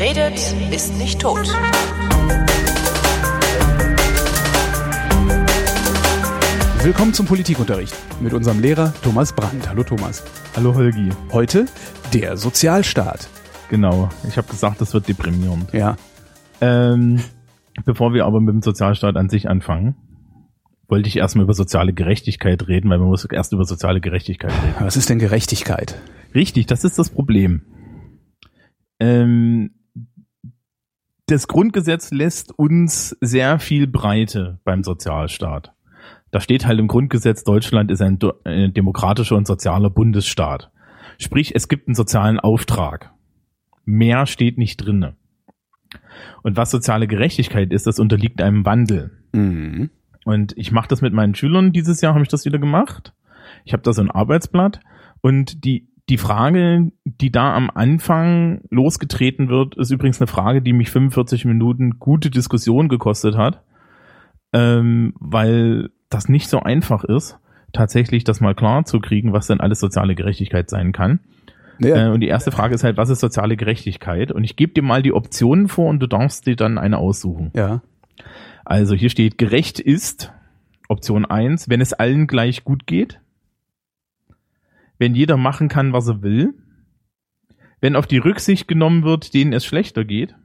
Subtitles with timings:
[0.00, 1.46] Wer redet, ist nicht tot.
[6.82, 9.68] Willkommen zum Politikunterricht mit unserem Lehrer Thomas Brandt.
[9.68, 10.24] Hallo Thomas.
[10.56, 11.10] Hallo Holgi.
[11.32, 11.66] Heute
[12.14, 13.28] der Sozialstaat.
[13.68, 15.70] Genau, ich habe gesagt, das wird deprimierend.
[15.74, 15.98] Ja.
[16.62, 17.20] Ähm,
[17.84, 19.96] bevor wir aber mit dem Sozialstaat an sich anfangen,
[20.88, 24.76] wollte ich erstmal über soziale Gerechtigkeit reden, weil man muss erst über soziale Gerechtigkeit reden.
[24.78, 26.00] Was ist denn Gerechtigkeit?
[26.34, 27.66] Richtig, das ist das Problem.
[28.98, 29.72] Ähm,
[31.30, 35.72] das Grundgesetz lässt uns sehr viel Breite beim Sozialstaat.
[36.32, 40.70] Da steht halt im Grundgesetz, Deutschland ist ein, ein demokratischer und sozialer Bundesstaat.
[41.18, 43.12] Sprich, es gibt einen sozialen Auftrag.
[43.84, 45.16] Mehr steht nicht drinne.
[46.42, 49.10] Und was soziale Gerechtigkeit ist, das unterliegt einem Wandel.
[49.32, 49.90] Mhm.
[50.24, 51.72] Und ich mache das mit meinen Schülern.
[51.72, 53.12] Dieses Jahr habe ich das wieder gemacht.
[53.64, 54.80] Ich habe da so ein Arbeitsblatt
[55.20, 60.72] und die die Frage, die da am Anfang losgetreten wird, ist übrigens eine Frage, die
[60.72, 63.62] mich 45 Minuten gute Diskussion gekostet hat,
[64.52, 67.38] ähm, weil das nicht so einfach ist,
[67.72, 71.20] tatsächlich das mal klar zu kriegen, was denn alles soziale Gerechtigkeit sein kann.
[71.78, 72.08] Ja.
[72.08, 74.32] Äh, und die erste Frage ist halt, was ist soziale Gerechtigkeit?
[74.32, 77.50] Und ich gebe dir mal die Optionen vor und du darfst dir dann eine aussuchen.
[77.54, 77.82] ja.
[78.62, 80.32] Also hier steht, gerecht ist
[80.88, 83.20] Option eins, wenn es allen gleich gut geht,
[85.00, 86.54] wenn jeder machen kann, was er will,
[87.80, 90.36] wenn auf die Rücksicht genommen wird, denen es schlechter geht,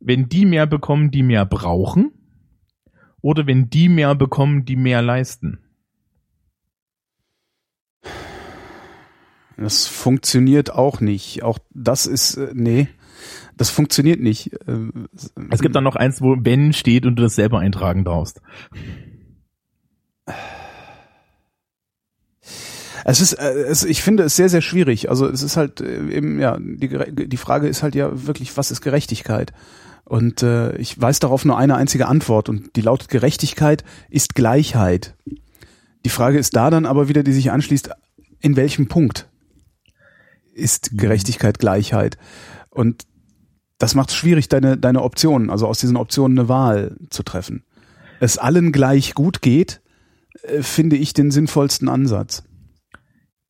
[0.00, 2.12] wenn die mehr bekommen, die mehr brauchen,
[3.20, 5.60] oder wenn die mehr bekommen, die mehr leisten.
[9.58, 11.42] Das funktioniert auch nicht.
[11.42, 12.88] Auch das ist, äh, nee,
[13.58, 14.52] das funktioniert nicht.
[15.50, 18.40] Es gibt dann noch eins, wo wenn steht und du das selber eintragen darfst.
[23.04, 25.08] Es ist, äh, es, ich finde es sehr, sehr schwierig.
[25.08, 28.70] Also es ist halt äh, eben, ja, die, die Frage ist halt ja wirklich, was
[28.70, 29.52] ist Gerechtigkeit?
[30.04, 35.14] Und äh, ich weiß darauf nur eine einzige Antwort und die lautet Gerechtigkeit ist Gleichheit.
[36.04, 37.90] Die Frage ist da dann aber wieder, die sich anschließt,
[38.40, 39.28] in welchem Punkt
[40.52, 42.18] ist Gerechtigkeit Gleichheit?
[42.70, 43.06] Und
[43.78, 47.64] das macht es schwierig, deine, deine Optionen, also aus diesen Optionen eine Wahl zu treffen.
[48.20, 49.80] Es allen gleich gut geht,
[50.42, 52.42] äh, finde ich den sinnvollsten Ansatz.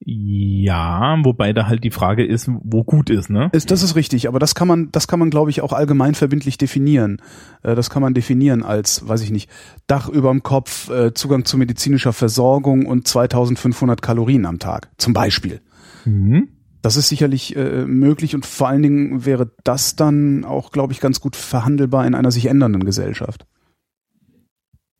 [0.02, 3.50] Ja, wobei da halt die Frage ist, wo gut ist, ne?
[3.52, 6.14] Ist, das ist richtig, aber das kann man, das kann man, glaube ich, auch allgemein
[6.14, 7.20] verbindlich definieren.
[7.62, 9.50] Äh, Das kann man definieren als, weiß ich nicht,
[9.86, 15.60] Dach überm Kopf, äh, Zugang zu medizinischer Versorgung und 2500 Kalorien am Tag, zum Beispiel.
[16.06, 16.48] Mhm.
[16.80, 21.00] Das ist sicherlich äh, möglich und vor allen Dingen wäre das dann auch, glaube ich,
[21.00, 23.44] ganz gut verhandelbar in einer sich ändernden Gesellschaft.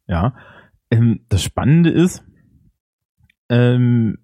[0.06, 0.34] Ja.
[0.90, 2.22] Ähm, das Spannende ist,
[3.48, 4.18] ähm,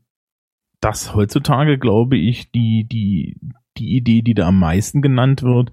[0.81, 3.37] dass heutzutage, glaube ich, die, die,
[3.79, 5.73] die Idee, die da am meisten genannt wird,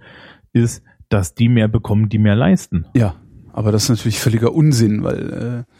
[0.53, 2.85] ist, dass die mehr bekommen, die mehr leisten.
[2.95, 3.15] Ja,
[3.51, 5.73] aber das ist natürlich völliger Unsinn, weil äh,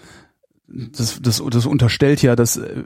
[0.95, 2.84] das, das, das unterstellt ja, dass äh,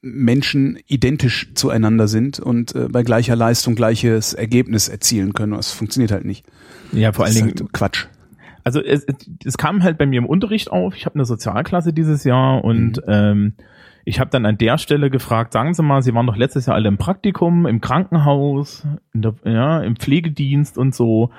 [0.00, 5.52] Menschen identisch zueinander sind und äh, bei gleicher Leistung gleiches Ergebnis erzielen können.
[5.52, 6.46] Das funktioniert halt nicht.
[6.92, 8.06] Ja, vor das allen Dingen, halt Quatsch.
[8.64, 10.94] also es, es- es kam halt bei mir im Unterricht auf.
[10.96, 13.54] Ich habe eine Sozialklasse dieses Jahr und ähm,
[14.08, 16.76] ich habe dann an der Stelle gefragt, sagen Sie mal, Sie waren doch letztes Jahr
[16.76, 21.30] alle im Praktikum, im Krankenhaus, der, ja, im Pflegedienst und so.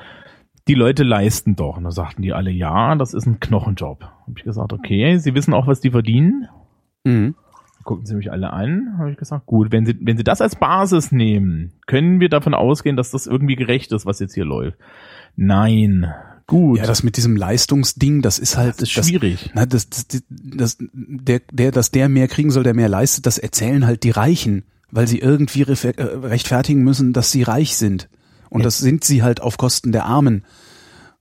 [0.68, 1.78] Die Leute leisten doch.
[1.78, 4.04] Und da sagten die alle, ja, das ist ein Knochenjob.
[4.04, 6.48] Habe ich gesagt, okay, Sie wissen auch, was die verdienen?
[7.04, 7.34] Mhm.
[7.86, 10.56] Gucken Sie mich alle an, habe ich gesagt, gut, wenn Sie, wenn Sie das als
[10.56, 14.78] Basis nehmen, können wir davon ausgehen, dass das irgendwie gerecht ist, was jetzt hier läuft.
[15.36, 16.14] Nein.
[16.50, 16.80] Gut.
[16.80, 19.52] Ja, das mit diesem Leistungsding, das ist halt das ist schwierig.
[19.54, 23.38] na, das, das, das, der, der, dass der mehr kriegen soll, der mehr leistet, das
[23.38, 28.10] erzählen halt die Reichen, weil sie irgendwie äh, rechtfertigen müssen, dass sie reich sind.
[28.50, 28.64] Und Ja.
[28.66, 30.44] das sind sie halt auf Kosten der Armen.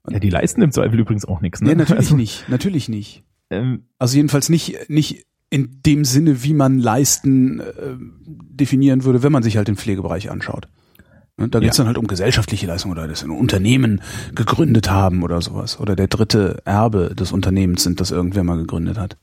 [0.09, 1.61] ja, die leisten im Zweifel übrigens auch nichts.
[1.61, 1.69] Ne?
[1.69, 3.23] Nee, natürlich Also, nicht, natürlich nicht.
[3.51, 7.63] Ähm, Also jedenfalls nicht, nicht in dem Sinne, wie man leisten äh,
[8.27, 10.67] definieren würde, wenn man sich halt den Pflegebereich anschaut.
[11.39, 11.83] Ne, Da geht's Ja.
[11.83, 14.01] dann halt um gesellschaftliche Leistung oder das ein Unternehmen
[14.35, 15.79] gegründet haben oder sowas.
[15.79, 19.17] Oder der dritte Erbe des Unternehmens sind, das irgendwer mal gegründet hat.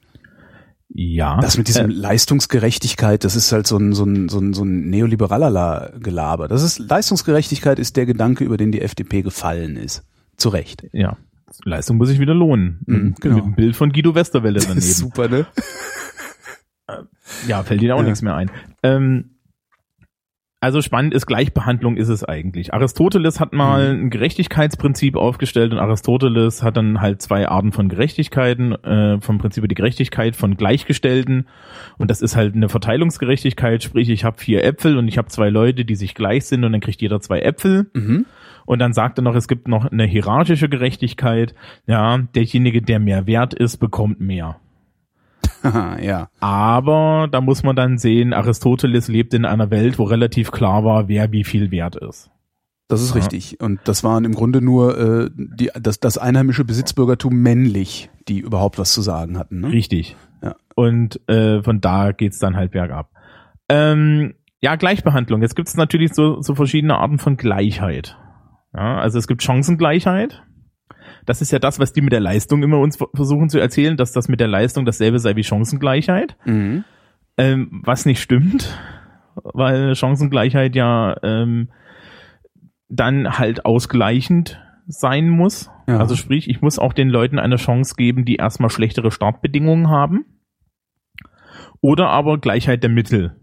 [0.89, 1.39] ja.
[1.41, 4.65] Das mit diesem Äh, Leistungsgerechtigkeit, das ist halt so ein, so ein, so ein, so
[4.65, 6.49] ein neoliberaler Gelaber.
[6.49, 10.05] Das ist, Leistungsgerechtigkeit ist der Gedanke, über den die FDP gefallen ist.
[10.37, 10.87] Zu Recht.
[10.93, 11.17] ja.
[11.65, 12.81] Leistung muss sich wieder lohnen.
[12.87, 13.37] Mhm, genau.
[13.37, 14.81] Mit einem Bild von Guido Westerwelle daneben.
[14.81, 15.47] super, ne?
[17.49, 18.05] Ja, fällt dir auch Ja.
[18.05, 18.51] nichts mehr ein.
[18.83, 19.36] Ähm,
[20.61, 22.73] also spannend ist, Gleichbehandlung ist es eigentlich.
[22.73, 28.73] Aristoteles hat mal ein Gerechtigkeitsprinzip aufgestellt und Aristoteles hat dann halt zwei Arten von Gerechtigkeiten,
[28.73, 31.47] äh, vom Prinzip die Gerechtigkeit von Gleichgestellten
[31.99, 35.50] und das ist halt eine Verteilungsgerechtigkeit, sprich ich habe vier Äpfel und ich habe zwei
[35.50, 37.91] Leute, die sich gleich sind und dann kriegt jeder zwei Äpfel.
[37.93, 38.26] Mhm.
[38.64, 41.55] Und dann sagt er noch, es gibt noch eine hierarchische Gerechtigkeit.
[41.87, 44.56] Ja, derjenige, der mehr wert ist, bekommt mehr.
[46.03, 46.29] Ja.
[46.41, 51.09] Aber da muss man dann sehen, Aristoteles lebt in einer Welt, wo relativ klar war,
[51.09, 52.31] wer wie viel wert ist.
[52.89, 53.17] Das ist Ja.
[53.17, 53.61] richtig.
[53.61, 58.79] Und das waren im Grunde nur äh, die, das, das einheimische Besitzbürgertum männlich, die überhaupt
[58.79, 59.61] was zu sagen hatten.
[59.61, 59.73] Ne?
[59.73, 60.17] Richtig.
[60.43, 60.55] Ja.
[60.77, 63.11] Und äh, von da geht's dann halt bergab.
[63.69, 65.43] Ähm, ja, Gleichbehandlung.
[65.43, 68.17] Jetzt gibt's natürlich so, so verschiedene Arten von Gleichheit.
[68.75, 70.43] Ja, also es gibt Chancengleichheit.
[71.25, 74.12] Das ist ja das, was die mit der Leistung immer uns versuchen zu erzählen, dass
[74.12, 76.37] das mit der Leistung dasselbe sei wie Chancengleichheit.
[76.44, 76.85] Mhm.
[77.37, 78.79] Ähm, was nicht stimmt,
[79.35, 81.69] weil Chancengleichheit ja ähm,
[82.88, 85.71] dann halt ausgleichend sein muss.
[85.88, 85.99] Ja.
[85.99, 90.25] Also sprich, ich muss auch den Leuten eine Chance geben, die erstmal schlechtere Startbedingungen haben.
[91.81, 93.37] Oder aber Gleichheit der Mittel.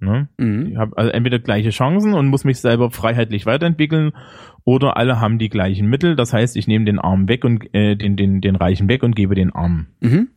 [0.00, 0.28] Ne?
[0.38, 0.66] Mhm.
[0.72, 4.12] Ich habe also entweder gleiche Chancen und muss mich selber freiheitlich weiterentwickeln,
[4.64, 6.16] oder alle haben die gleichen Mittel.
[6.16, 9.14] Das heißt, ich nehme den Armen weg und äh, den, den, den Reichen weg und
[9.14, 9.88] gebe den Armen.
[10.00, 10.28] Mhm.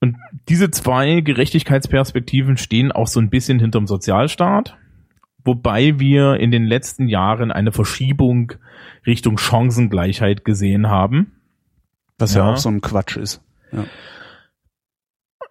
[0.00, 0.16] Und
[0.48, 4.76] diese zwei Gerechtigkeitsperspektiven stehen auch so ein bisschen hinterm Sozialstaat,
[5.44, 8.52] wobei wir in den letzten Jahren eine Verschiebung
[9.06, 11.32] Richtung Chancengleichheit gesehen haben.
[12.18, 12.44] Was ja.
[12.46, 12.52] Ja.
[12.52, 13.42] auch so ein Quatsch ist.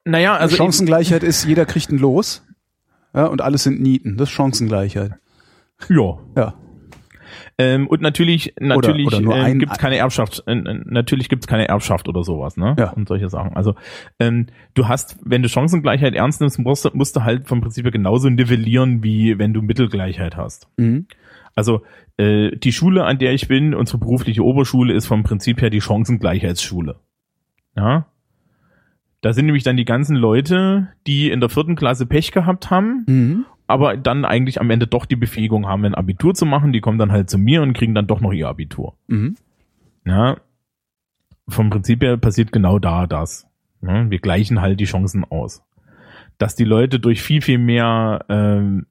[0.04, 2.46] Naja, also Chancengleichheit ist, jeder kriegt ein Los.
[3.14, 4.18] Ja, und alles sind Nieten.
[4.18, 5.14] Das ist Chancengleichheit.
[5.90, 6.18] ja.
[6.36, 6.54] Ja.
[7.58, 11.48] Ähm, und natürlich, natürlich oder ähm, gibt es keine Erbschaft, äh, äh, natürlich gibt es
[11.48, 12.76] keine Erbschaft oder sowas, ne?
[12.78, 12.92] Ja.
[12.92, 13.56] Und solche Sachen.
[13.56, 13.76] Also
[14.20, 17.86] ähm, du hast, wenn du Chancengleichheit ernst nimmst, musst, du- musst du halt vom Prinzip
[17.86, 20.68] her genauso nivellieren, wie wenn du Mittelgleichheit hast.
[20.78, 21.08] Mhm.
[21.56, 21.84] Also
[22.18, 25.82] äh, die Schule, an der ich bin, unsere berufliche Oberschule, ist vom Prinzip her die
[25.82, 26.96] Chancengleichheitsschule.
[27.78, 28.08] Ja.
[29.22, 33.04] Da sind nämlich dann die ganzen Leute, die in der vierten Klasse Pech gehabt haben,
[33.08, 33.46] Mhm.
[33.68, 36.72] Aber dann eigentlich am Ende doch die Befähigung haben, ein Abitur zu machen.
[36.72, 38.96] Die kommen dann halt zu mir und kriegen dann doch noch ihr Abitur.
[39.08, 39.36] Mhm.
[40.06, 40.38] Ja.
[41.48, 43.48] Vom Prinzip her passiert genau da das.
[43.82, 45.64] Ja, wir gleichen halt die Chancen aus.
[46.38, 48.88] Dass die Leute durch viel, viel mehr ähm,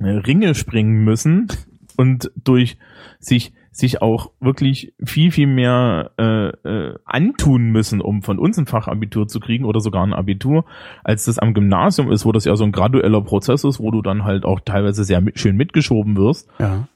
[0.00, 1.48] Ringe springen müssen
[1.96, 2.76] und durch
[3.18, 8.66] sich sich auch wirklich viel, viel mehr äh, äh, antun müssen, um von uns ein
[8.66, 10.64] Fachabitur zu kriegen oder sogar ein Abitur,
[11.04, 14.00] als das am Gymnasium ist, wo das ja so ein gradueller Prozess ist, wo du
[14.00, 16.88] dann halt auch teilweise sehr mit, schön mitgeschoben wirst Ja.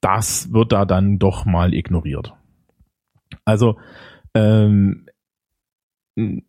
[0.00, 2.34] das wird da dann doch mal ignoriert.
[3.44, 3.76] Also
[4.34, 5.06] ähm,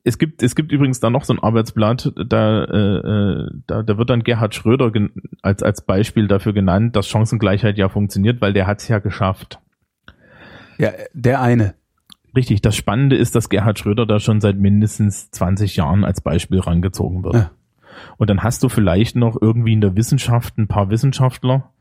[0.04, 3.98] es gibt es gibt übrigens da noch so ein Arbeitsblatt, da äh, äh, da, da
[3.98, 4.92] wird dann Gerhard Schröder
[5.42, 9.60] als als Beispiel dafür genannt, dass Chancengleichheit ja funktioniert, weil der hat es ja geschafft.
[10.78, 11.74] Ja, der eine.
[12.34, 16.60] Richtig, das Spannende ist, dass Gerhard Schröder da schon seit mindestens 20 Jahren als Beispiel
[16.60, 17.34] rangezogen wird.
[17.34, 17.52] Ja.
[18.18, 21.72] Und dann hast du vielleicht noch irgendwie in der Wissenschaft ein paar Wissenschaftler,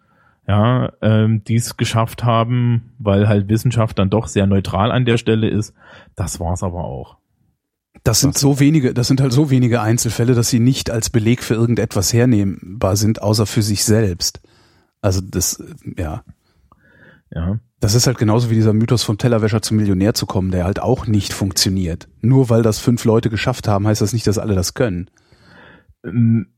[0.48, 5.18] ja, ähm, die es geschafft haben, weil halt Wissenschaft dann doch sehr neutral an der
[5.18, 5.74] Stelle ist.
[6.16, 7.18] Das war's aber auch.
[8.04, 11.43] Das sind so wenige, das sind halt so wenige Einzelfälle, dass sie nicht als Beleg
[11.43, 14.40] für irgendetwas hernehmbar sind, außer für sich selbst.
[15.00, 16.25] Also das, äh, ja,
[17.34, 17.58] Ja.
[17.81, 20.81] das ist halt genauso wie dieser Mythos vom Tellerwäscher zum Millionär zu kommen, der halt
[20.81, 22.08] auch nicht funktioniert.
[22.20, 25.10] Nur weil das fünf Leute geschafft haben, heißt das nicht, dass alle das können.
[26.05, 26.48] Ähm,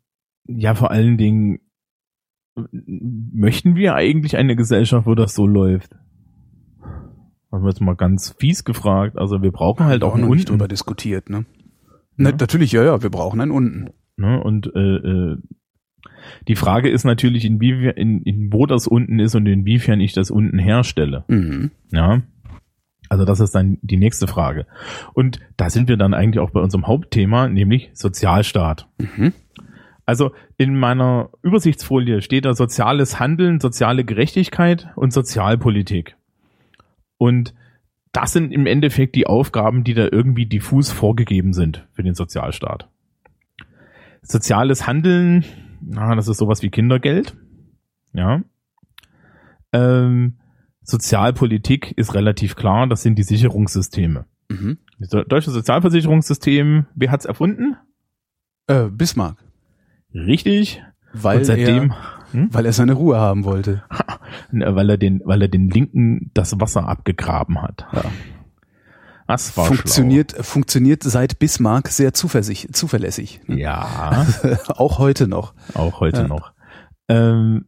[0.47, 1.61] Ja, vor allen Dingen
[2.73, 5.95] möchten wir eigentlich eine Gesellschaft, wo das so läuft?
[7.51, 9.19] Haben wir jetzt mal ganz fies gefragt.
[9.19, 10.59] Also wir brauchen halt auch noch einen nicht Unten.
[10.59, 11.47] drüber diskutiert, ne?
[12.17, 13.91] Ne, natürlich, ja, ja, wir brauchen einen unten.
[14.17, 14.43] Ne?
[14.43, 15.39] Und äh, äh,
[16.49, 20.31] die Frage ist natürlich, inwiefern, in, in wo das unten ist und inwiefern ich das
[20.31, 21.25] unten herstelle.
[21.29, 21.71] Mhm.
[21.93, 22.23] Ja.
[23.09, 24.67] Also das ist dann die nächste Frage.
[25.15, 28.89] Und da sind wir dann eigentlich auch bei unserem Hauptthema, nämlich Sozialstaat.
[28.99, 29.33] Mhm.
[30.05, 36.17] Also in meiner Übersichtsfolie steht da soziales Handeln, soziale Gerechtigkeit und Sozialpolitik.
[37.19, 37.55] Und
[38.13, 42.89] das sind im Endeffekt die Aufgaben, die da irgendwie diffus vorgegeben sind für den Sozialstaat.
[44.23, 45.45] Soziales Handeln,
[45.81, 47.37] na, das ist sowas wie Kindergeld.
[48.13, 48.43] Ja.
[49.73, 50.39] Ähm,
[50.83, 54.25] Sozialpolitik ist relativ klar, das sind die Sicherungssysteme.
[54.49, 54.79] Mhm.
[54.99, 57.77] Das deutsche Sozialversicherungssystem, wer hat's erfunden?
[58.67, 59.45] Äh, Bismarck.
[60.15, 60.83] Richtig.
[61.13, 61.91] Weil seitdem,
[62.33, 63.83] er, weil er seine Ruhe haben wollte.
[64.51, 67.87] weil er den, weil er den Linken das Wasser abgegraben hat.
[67.93, 68.05] Ja.
[69.27, 73.41] Das war Funktioniert, funktioniert seit Bismarck sehr zuversich, zuverlässig.
[73.45, 73.57] schlau.
[73.57, 74.27] Ja,
[74.69, 75.53] Auch heute noch.
[75.75, 76.29] auch heute Ja.
[76.29, 76.53] noch.
[77.09, 77.67] Ähm,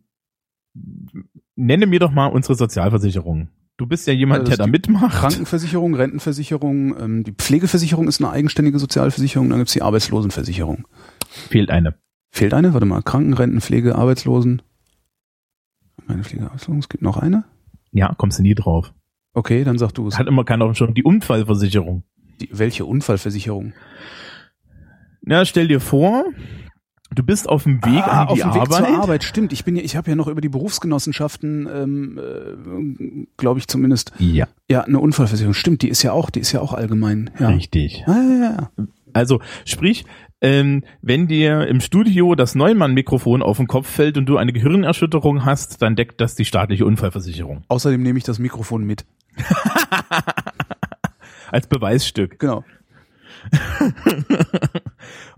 [1.57, 3.49] nenne mir doch mal unsere Sozialversicherung.
[3.77, 5.17] Du bist ja jemand, Also der da mitmacht.
[5.17, 10.87] Krankenversicherung, Rentenversicherung, ähm, die Pflegeversicherung ist eine eigenständige Sozialversicherung, dann gibt's die Arbeitslosenversicherung.
[11.29, 11.95] Fehlt eine.
[12.31, 12.73] Fehlt eine?
[12.75, 14.63] Warte mal, Kranken, Renten, Pflege, Arbeitslosen.
[16.11, 17.45] Meine Pflege, Arbeitslosen, es gibt noch eine?
[17.93, 18.93] Ja, kommst du nie drauf.
[19.33, 20.19] Okay, dann sag du es.
[20.19, 20.95] Hat immer keiner auf dem Schirm.
[20.95, 22.03] Die Unfallversicherung.
[22.41, 23.73] Die, welche Unfallversicherung?
[25.25, 26.25] Ja, stell dir vor,
[27.15, 28.87] du bist auf dem Weg Ah, an auf die dem Weg Arbeit.
[28.87, 29.53] zur Arbeit, stimmt.
[29.53, 34.13] Ich bin ja, ich habe ja noch über die Berufsgenossenschaften, ähm, äh, glaube ich zumindest,
[34.19, 35.55] Ja, ja, eine Unfallversicherung.
[35.55, 37.31] Stimmt, die ist ja auch, die ist ja auch allgemein.
[37.39, 37.49] Ja.
[37.51, 38.03] richtig.
[38.07, 38.87] Ah, ja, ja, ja.
[39.13, 40.05] Also sprich,
[40.41, 45.45] ähm, wenn dir im Studio das Neumann-Mikrofon auf den Kopf fällt und du eine Gehirnerschütterung
[45.45, 47.65] hast, dann deckt das die staatliche Unfallversicherung.
[47.69, 49.05] Außerdem nehme ich das Mikrofon mit.
[51.51, 52.39] Als Beweisstück.
[52.39, 52.65] Genau.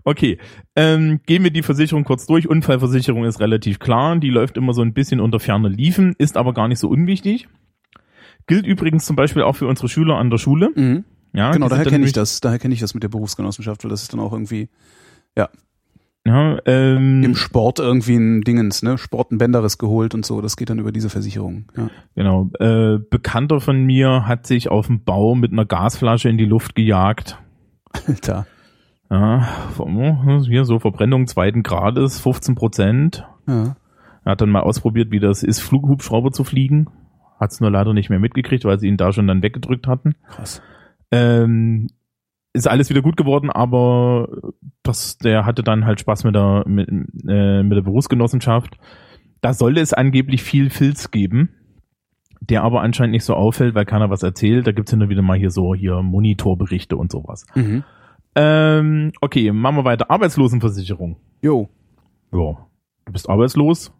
[0.05, 0.37] Okay,
[0.75, 2.49] ähm, gehen wir die Versicherung kurz durch.
[2.49, 4.17] Unfallversicherung ist relativ klar.
[4.17, 7.47] Die läuft immer so ein bisschen unter ferner Liefen, ist aber gar nicht so unwichtig.
[8.45, 10.71] Gilt übrigens zum Beispiel auch für unsere Schüler an der Schule.
[10.75, 11.05] Mhm.
[11.33, 12.41] Ja, Genau, daher kenne ich das.
[12.41, 14.69] Daher kenne ich das mit der Berufsgenossenschaft, weil das ist dann auch irgendwie
[16.25, 18.97] Ja, ähm, im Sport irgendwie ein Dingens, ne?
[18.97, 20.39] Sport ein Bänderriss geholt und so.
[20.39, 21.65] Das geht dann über diese Versicherung.
[21.75, 21.89] Ja.
[22.15, 22.49] Genau.
[22.59, 26.75] Äh, Bekannter von mir hat sich auf dem Bau mit einer Gasflasche in die Luft
[26.75, 27.39] gejagt.
[28.07, 28.47] Alter.
[29.09, 29.47] Ja,
[30.47, 33.27] hier so Verbrennung zweiten Grades, 15 Prozent.
[33.45, 33.75] Ja.
[34.23, 36.87] Er hat dann mal ausprobiert, wie das ist, Flughubschrauber zu fliegen.
[37.39, 40.15] Hat es nur leider nicht mehr mitgekriegt, weil sie ihn da schon dann weggedrückt hatten.
[40.29, 40.61] Krass.
[41.13, 41.87] Ähm,
[42.53, 44.27] ist alles wieder gut geworden, aber
[44.83, 48.77] das, der hatte dann halt Spaß mit der, mit, äh, mit der Berufsgenossenschaft.
[49.41, 51.49] Da sollte es angeblich viel Filz geben,
[52.41, 54.67] der aber anscheinend nicht so auffällt, weil keiner was erzählt.
[54.67, 57.45] Da gibt's hin und wieder mal hier so hier Monitorberichte und sowas.
[57.55, 57.83] Mhm.
[58.35, 60.09] Ähm, okay, machen wir weiter.
[60.11, 61.17] Arbeitslosenversicherung.
[61.41, 61.69] Jo.
[62.31, 62.67] Ja,
[63.05, 63.91] du bist arbeitslos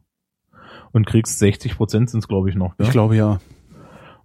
[0.91, 2.73] und kriegst 60 Prozent sind's glaube ich noch.
[2.79, 2.91] Ich Ja?
[2.91, 3.39] glaube ja.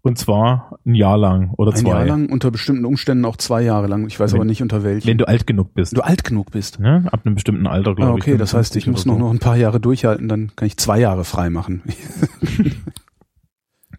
[0.02, 1.88] Und zwar ein Jahr lang oder Ein zwei.
[1.90, 4.06] Jahr lang, unter bestimmten Umständen auch zwei Jahre lang.
[4.06, 5.06] Ich weiß Wenn- aber nicht unter welchen.
[5.08, 5.96] Wenn du alt genug bist.
[5.96, 6.78] Du alt genug bist.
[6.78, 7.04] Ne?
[7.10, 8.22] Ab einem bestimmten Alter, glaube Ah, ich.
[8.22, 9.26] okay, das heißt, ich 55 muss noch, so.
[9.26, 11.82] noch ein paar Jahre durchhalten, dann kann ich zwei Jahre frei machen.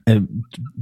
[0.06, 0.22] Äh,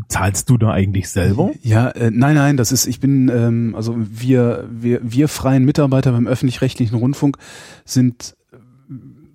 [0.08, 1.52] zahlst du da eigentlich selber?
[1.62, 6.14] Ja, äh, nein, nein, das ist, ich bin, ähm, also wir, wir, wir freien Mitarbeiter
[6.14, 7.38] beim öffentlich-rechtlichen Rundfunk
[7.84, 8.37] sind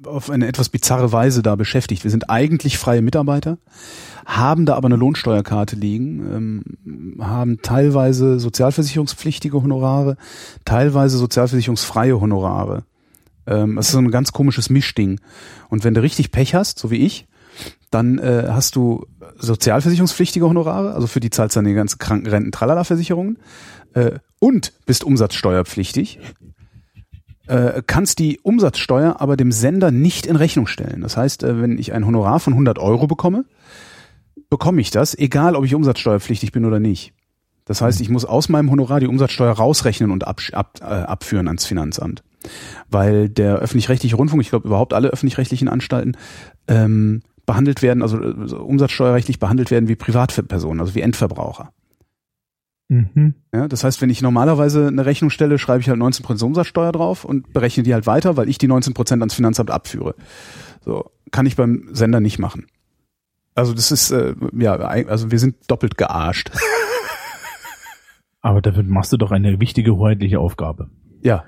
[0.06, 2.04] auf eine etwas bizarre Weise da beschäftigt.
[2.04, 3.58] Wir sind eigentlich freie Mitarbeiter,
[4.26, 10.16] haben da aber eine Lohnsteuerkarte liegen, ähm, haben teilweise sozialversicherungspflichtige Honorare,
[10.64, 12.84] teilweise sozialversicherungsfreie Honorare.
[13.46, 15.20] Ähm, das ist so ein ganz komisches Mischding.
[15.68, 17.26] Und wenn du richtig Pech hast, so wie ich,
[17.90, 19.06] dann äh, hast du
[19.38, 23.38] sozialversicherungspflichtige Honorare, also für die zahlst du dann die ganzen Krankenrenten, Tralala-Versicherungen
[23.94, 26.18] äh, und bist umsatzsteuerpflichtig,
[27.52, 31.02] äh, kannst die Umsatzsteuer aber dem Sender nicht in Rechnung stellen.
[31.02, 33.44] Das heißt, äh, wenn ich ein Honorar von 100 Euro bekomme,
[34.48, 37.12] bekomme ich das, egal ob ich umsatzsteuerpflichtig bin oder nicht.
[37.66, 41.46] Das heißt, ich muss aus meinem Honorar die Umsatzsteuer rausrechnen und absch- ab, äh, abführen
[41.46, 42.22] ans Finanzamt.
[42.90, 46.16] Weil der öffentlich-rechtliche Rundfunk, ich glaube überhaupt alle öffentlich-rechtlichen Anstalten,
[46.68, 51.70] ähm, behandelt werden, also äh, umsatzsteuerrechtlich behandelt werden wie Privatpersonen, also wie Endverbraucher.
[52.92, 53.34] Mhm.
[53.54, 57.24] Ja, das heißt, wenn ich normalerweise eine Rechnung stelle, schreibe ich halt 19% Umsatzsteuer drauf
[57.24, 60.14] und berechne die halt weiter, weil ich die 19% ans Finanzamt abführe.
[60.84, 62.66] So kann ich beim Sender nicht machen.
[63.54, 66.50] Also das ist äh, ja, also wir sind doppelt gearscht.
[68.42, 70.90] Aber dafür machst du doch eine wichtige hoheitliche Aufgabe.
[71.22, 71.44] Ja.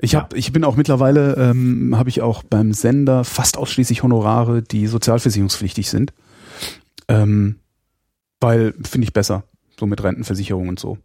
[0.00, 4.62] Ich hab, ich bin auch mittlerweile, ähm, habe ich auch beim Sender fast ausschließlich Honorare,
[4.62, 6.12] die sozialversicherungspflichtig sind.
[7.08, 7.56] Ähm,
[8.40, 9.44] weil finde ich besser,
[9.78, 10.98] so mit Rentenversicherung und so.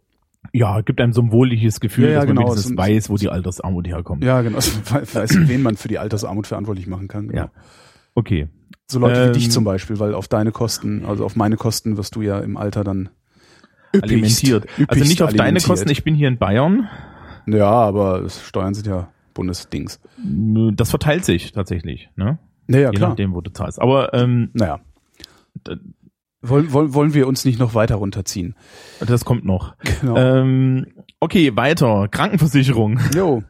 [0.52, 2.48] Ja, gibt einem so ein wohliges Gefühl, Ja, ja, dass man genau.
[2.50, 4.22] wenigstens weiß, wo die Altersarmut herkommt.
[4.24, 4.58] Ja, genau.
[4.58, 7.28] Weiß, wen man für die Altersarmut verantwortlich machen kann.
[7.28, 7.42] Genau.
[7.44, 7.50] Ja.
[8.14, 8.48] Okay.
[8.86, 11.96] So Leute wie Ähm, dich zum Beispiel, weil auf deine Kosten, also auf meine Kosten
[11.96, 13.08] wirst du ja im Alter dann
[13.94, 14.66] üppigst, Alimentiert.
[14.68, 15.60] Also üppigst nicht auf deine.
[15.60, 16.88] Kosten, ich bin hier in Bayern.
[17.46, 19.98] Ja, aber Steuern sind ja Bundesdings.
[20.74, 22.38] Das verteilt sich tatsächlich, ne?
[22.66, 23.10] Naja, Je klar.
[23.10, 23.80] nachdem, wo du zahlst.
[23.80, 24.80] Aber ähm, Naja.
[26.48, 28.54] Wollen, wollen, wollen wir uns nicht noch weiter runterziehen?
[29.00, 29.74] das kommt noch.
[30.00, 30.16] Genau.
[30.16, 30.86] Ähm,
[31.20, 32.08] okay, weiter.
[32.08, 33.00] Krankenversicherung.
[33.14, 33.42] Jo.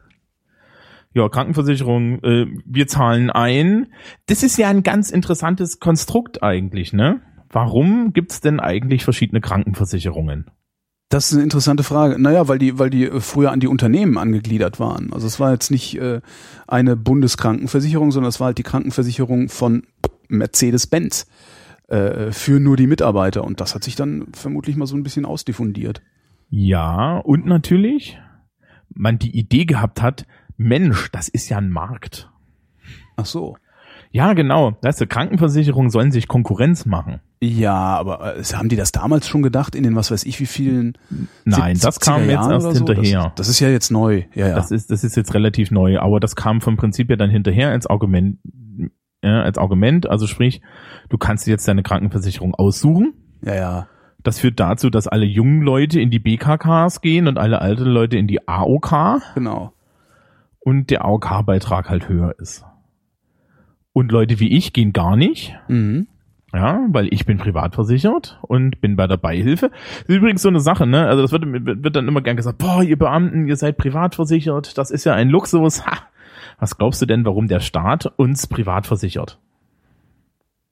[1.13, 3.87] Ja, Krankenversicherung, äh, wir zahlen ein.
[4.25, 7.21] Das ist ja ein ganz interessantes Konstrukt eigentlich, ne?
[7.49, 10.51] Warum gibt's denn eigentlich verschiedene Krankenversicherungen?
[11.09, 12.21] Das ist eine interessante Frage.
[12.21, 15.13] Naja, weil die, weil die äh, früher an die Unternehmen angegliedert waren.
[15.13, 16.19] Also es war jetzt nicht äh,
[16.67, 19.83] eine Bundeskrankenversicherung, sondern es war halt die Krankenversicherung von
[20.27, 21.27] Mercedes-Benz
[21.87, 23.43] äh, für nur die Mitarbeiter.
[23.43, 26.01] Und das hat sich dann vermutlich mal so ein bisschen ausdiffundiert.
[26.49, 28.19] Ja, und natürlich,
[28.93, 30.25] man die Idee gehabt hat,
[30.57, 32.29] Mensch, das ist ja ein Markt.
[33.17, 33.57] Ach so.
[34.11, 34.77] Ja, genau.
[34.81, 37.19] Weißt du, Krankenversicherungen sollen sich Konkurrenz machen.
[37.41, 40.45] Ja, aber äh, haben die das damals schon gedacht in den was weiß ich wie
[40.45, 40.97] vielen
[41.43, 42.85] Nein, das 70er kam jetzt erst so?
[42.85, 43.23] hinterher.
[43.23, 44.23] Das, das ist ja jetzt neu.
[44.33, 44.55] Ja, ja.
[44.55, 47.71] Das ist, das ist jetzt relativ neu, aber das kam vom Prinzip ja dann hinterher
[47.71, 48.39] als Argument,
[49.25, 50.07] ja, als Argument.
[50.09, 50.61] Also sprich,
[51.09, 53.13] du kannst dir jetzt deine Krankenversicherung aussuchen.
[53.41, 53.87] ja, ja.
[54.23, 58.17] Das führt dazu, dass alle jungen Leute in die BKKs gehen und alle alten Leute
[58.17, 59.71] in die AOK Genau.
[60.61, 62.65] und der AOK-Beitrag halt höher ist.
[63.93, 65.55] Und Leute wie ich gehen gar nicht.
[65.67, 66.07] Mhm.
[66.53, 69.69] Ja, weil ich bin privat versichert und bin bei der Beihilfe.
[69.99, 71.05] Das ist übrigens so eine Sache, ne?
[71.05, 71.43] Also das wird,
[71.83, 75.13] wird dann immer gern gesagt, boah, ihr Beamten, ihr seid privat versichert, das ist ja
[75.13, 75.85] ein Luxus.
[75.85, 75.97] Ha!
[76.59, 79.39] Was glaubst du denn, warum der Staat uns privat versichert?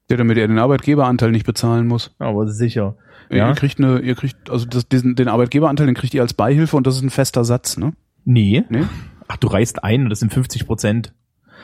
[0.09, 2.13] Der, damit er den Arbeitgeberanteil nicht bezahlen muss.
[2.19, 2.95] Aber sicher.
[3.29, 3.53] Ihr Ja?
[3.53, 6.85] kriegt eine, ihr kriegt, also das, diesen, den Arbeitgeberanteil, den kriegt ihr als Beihilfe und
[6.85, 7.93] das ist ein fester Satz, ne?
[8.25, 8.63] Nee.
[8.69, 8.83] Nee?
[9.27, 11.13] Ach, du reist ein und das sind 50 Prozent.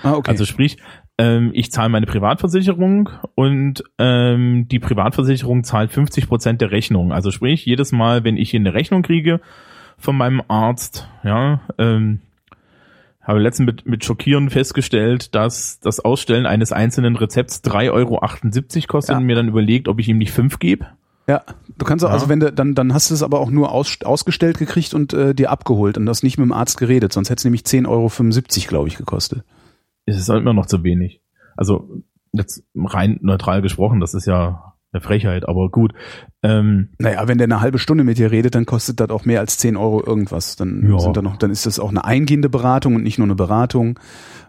[0.04, 0.32] Ah, okay.
[0.32, 0.78] Also sprich,
[1.18, 7.12] ähm, ich zahle meine Privatversicherung und ähm, die Privatversicherung zahlt 50 Prozent der Rechnung.
[7.12, 9.42] Also sprich, jedes Mal, wenn ich hier eine Rechnung kriege
[9.98, 12.22] von meinem Arzt, ja, ähm,
[13.22, 18.20] habe letztens mit, mit Schockieren festgestellt, dass das Ausstellen eines einzelnen Rezepts 3,78 Euro
[18.88, 19.18] kostet Ja.
[19.18, 20.88] und mir dann überlegt, ob ich ihm nicht fünf gebe.
[21.28, 21.44] ja,
[21.78, 22.14] du kannst auch, Ja.
[22.16, 25.14] also wenn du, dann, dann hast du es aber auch nur aus, ausgestellt gekriegt und
[25.14, 27.88] äh, dir abgeholt und das nicht mit dem Arzt geredet, sonst hätte es nämlich 10,75
[27.88, 29.44] Euro, glaube ich, gekostet.
[30.06, 31.22] Es ist halt immer noch zu wenig.
[31.56, 35.94] Also jetzt rein neutral gesprochen, das ist ja eine Frechheit, aber gut.
[36.44, 39.40] Ähm, Naja, wenn der eine halbe Stunde mit dir redet, dann kostet das auch mehr
[39.40, 40.56] als 10 Euro irgendwas.
[40.56, 41.00] Dann Ja.
[41.00, 44.00] sind da noch, dann ist das auch eine eingehende Beratung und nicht nur eine Beratung.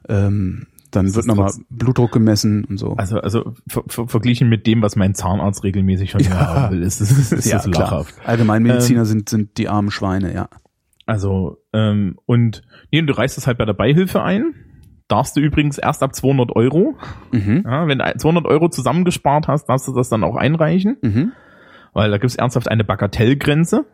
[0.09, 2.95] Ähm, dann Das wird nochmal Blutdruck gemessen und so.
[2.97, 6.55] Also, also ver ver verglichen mit dem, was mein Zahnarzt regelmäßig von mir Ja.
[6.55, 8.15] haben will, ist, ist, ist das lachhaft.
[8.25, 10.49] Allgemeinmediziner Ähm, sind, sind die armen Schweine, ja.
[11.07, 14.55] Also, ähm, und nee, und du reichst es halt bei der Beihilfe ein.
[15.11, 16.97] Darfst du übrigens erst ab 200 Euro.
[17.33, 17.65] Mhm.
[17.67, 20.99] Ja, wenn du 200 Euro zusammengespart hast, darfst du das dann auch einreichen.
[21.03, 21.33] Mhm.
[21.93, 23.87] Weil da gibt es ernsthaft eine Bagatellgrenze.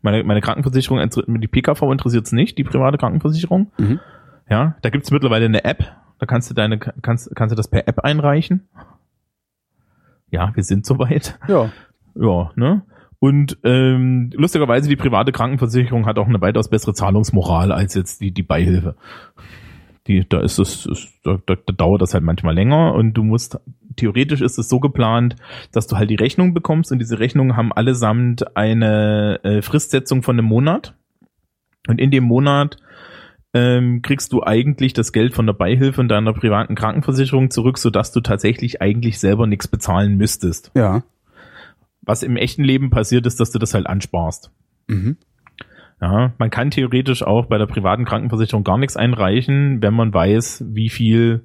[0.00, 1.06] Meine, meine Krankenversicherung,
[1.40, 3.70] die PKV interessiert es nicht, die private Krankenversicherung.
[3.76, 4.00] Mhm.
[4.48, 5.84] Ja, da gibt es mittlerweile eine App.
[6.18, 8.66] Da kannst du deine, kannst, kannst du das per App einreichen.
[10.30, 11.38] Ja, wir sind soweit.
[11.48, 11.70] Ja.
[12.14, 12.82] Ja, ne?
[13.20, 18.30] Und ähm, lustigerweise, die private Krankenversicherung hat auch eine weitaus bessere Zahlungsmoral als jetzt die,
[18.30, 18.94] die Beihilfe.
[20.08, 23.22] Die, da ist es, ist, da, da, da dauert das halt manchmal länger und du
[23.22, 23.60] musst,
[23.96, 25.36] theoretisch ist es so geplant,
[25.70, 30.36] dass du halt die Rechnung bekommst und diese Rechnungen haben allesamt eine äh, Fristsetzung von
[30.36, 30.94] einem Monat.
[31.86, 32.78] Und in dem Monat
[33.54, 38.12] ähm, kriegst du eigentlich das Geld von der Beihilfe und deiner privaten Krankenversicherung zurück, sodass
[38.12, 40.70] du tatsächlich eigentlich selber nichts bezahlen müsstest.
[40.74, 41.02] Ja.
[42.02, 44.50] Was im echten Leben passiert ist, dass du das halt ansparst.
[44.86, 45.16] Mhm.
[46.00, 50.64] Ja, man kann theoretisch auch bei der privaten Krankenversicherung gar nichts einreichen, wenn man weiß,
[50.68, 51.44] wie viel,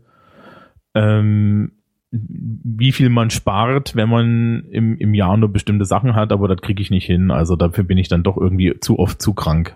[0.93, 1.71] ähm,
[2.11, 6.61] wie viel man spart, wenn man im, im Jahr nur bestimmte Sachen hat, aber das
[6.61, 7.31] kriege ich nicht hin.
[7.31, 9.75] Also dafür bin ich dann doch irgendwie zu oft zu krank.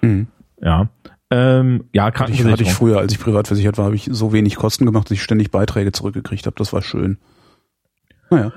[0.00, 0.28] Mhm.
[0.62, 0.88] Ja.
[1.30, 2.52] Ähm, ja, Hatte ich, Krankenversicherung.
[2.52, 5.16] hatte ich früher, als ich privat versichert war, habe ich so wenig Kosten gemacht, dass
[5.16, 6.54] ich ständig Beiträge zurückgekriegt habe.
[6.56, 7.18] Das war schön.
[8.30, 8.52] Naja.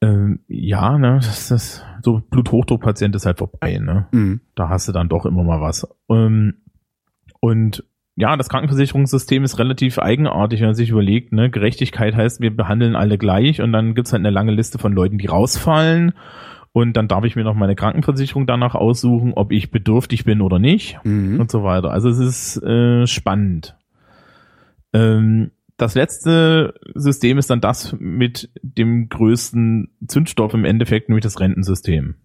[0.00, 4.06] Ähm, ja, ne, das ist so Bluthochdruckpatient ist halt vorbei, ne?
[4.12, 4.40] Mhm.
[4.54, 5.86] da hast du dann doch immer mal was.
[6.08, 6.54] Ähm,
[7.40, 7.84] und
[8.16, 12.96] ja, das Krankenversicherungssystem ist relativ eigenartig, wenn man sich überlegt, ne, Gerechtigkeit heißt, wir behandeln
[12.96, 16.12] alle gleich und dann gibt's halt eine lange Liste von Leuten, die rausfallen.
[16.72, 20.58] Und dann darf ich mir noch meine Krankenversicherung danach aussuchen, ob ich bedürftig bin oder
[20.58, 21.40] nicht Mhm.
[21.40, 21.90] und so weiter.
[21.90, 23.74] Also es ist äh, spannend.
[24.92, 31.40] Ähm, das letzte System ist dann das mit dem größten Zündstoff im Endeffekt, nämlich das
[31.40, 32.16] Rentensystem.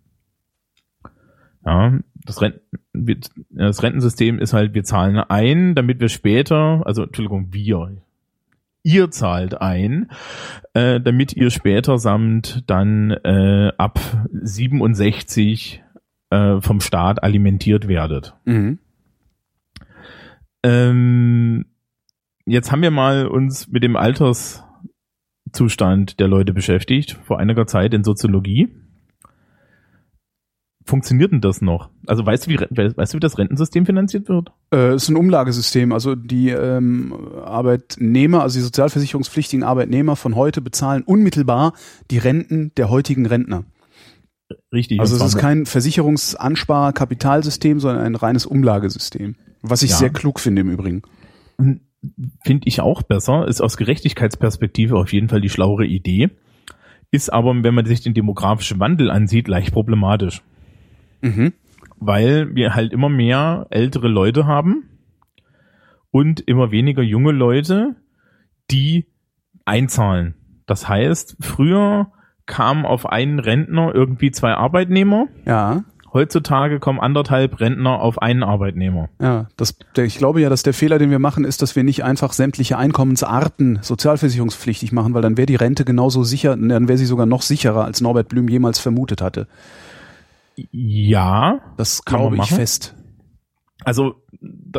[1.64, 2.60] Ja, das, Renten,
[3.52, 8.02] das Rentensystem ist halt, wir zahlen ein, damit wir später, also Entschuldigung, wir,
[8.82, 10.10] ihr zahlt ein,
[10.74, 14.00] äh, damit ihr später samt dann äh, ab
[14.32, 15.84] 67
[16.32, 18.36] äh, vom Staat alimentiert werdet.
[18.46, 18.80] Mhm.
[20.64, 21.66] Ähm,
[22.46, 28.04] jetzt haben wir mal uns mit dem Alterszustand der Leute beschäftigt, vor einiger Zeit in
[28.04, 28.76] Soziologie.
[30.86, 31.92] Funktioniert denn das noch?
[32.08, 34.52] Also weißt du, wie, we- weißt du, wie das Rentensystem finanziert wird?
[34.74, 35.94] Äh, es ist ein Umlagesystem.
[35.94, 37.14] Also die ähm,
[37.46, 41.72] Arbeitnehmer, also die sozialversicherungspflichtigen Arbeitnehmer von heute bezahlen unmittelbar
[42.12, 43.64] die Renten der heutigen Rentner.
[44.74, 45.00] Richtig.
[45.00, 49.38] Also es ist kein Versicherungsanspar-Kapitalsystem, sondern ein reines Umlagesystem.
[49.62, 49.96] Was ich Ja.
[49.98, 51.02] sehr klug finde im Übrigen.
[52.44, 56.30] Finde ich auch besser, ist aus Gerechtigkeitsperspektive auf jeden Fall die schlauere Idee,
[57.12, 60.42] ist aber, wenn man sich den demografischen Wandel ansieht, leicht problematisch.
[61.22, 61.54] Mhm.
[62.00, 64.90] weil wir halt immer mehr ältere Leute haben
[66.12, 67.96] und immer weniger junge Leute,
[68.70, 69.06] die
[69.64, 70.36] einzahlen.
[70.66, 72.12] Das heißt, früher
[72.46, 75.28] kamen auf einen Rentner irgendwie zwei Arbeitnehmer.
[75.46, 75.86] Ja.
[76.14, 79.10] Heutzutage kommen anderthalb Rentner auf einen Arbeitnehmer.
[79.20, 81.84] Ja, das, der, ich glaube ja, dass der Fehler, den wir machen, ist, dass wir
[81.84, 87.00] nicht einfach sämtliche Einkommensarten sozialversicherungspflichtig machen, weil dann wäre die Rente genauso sicher, dann wäre
[87.00, 89.48] sie sogar noch sicherer, als Norbert Blüm jemals vermutet hatte.
[90.72, 91.62] Ja.
[91.78, 92.96] Das glaube ich fest.
[93.84, 94.16] Also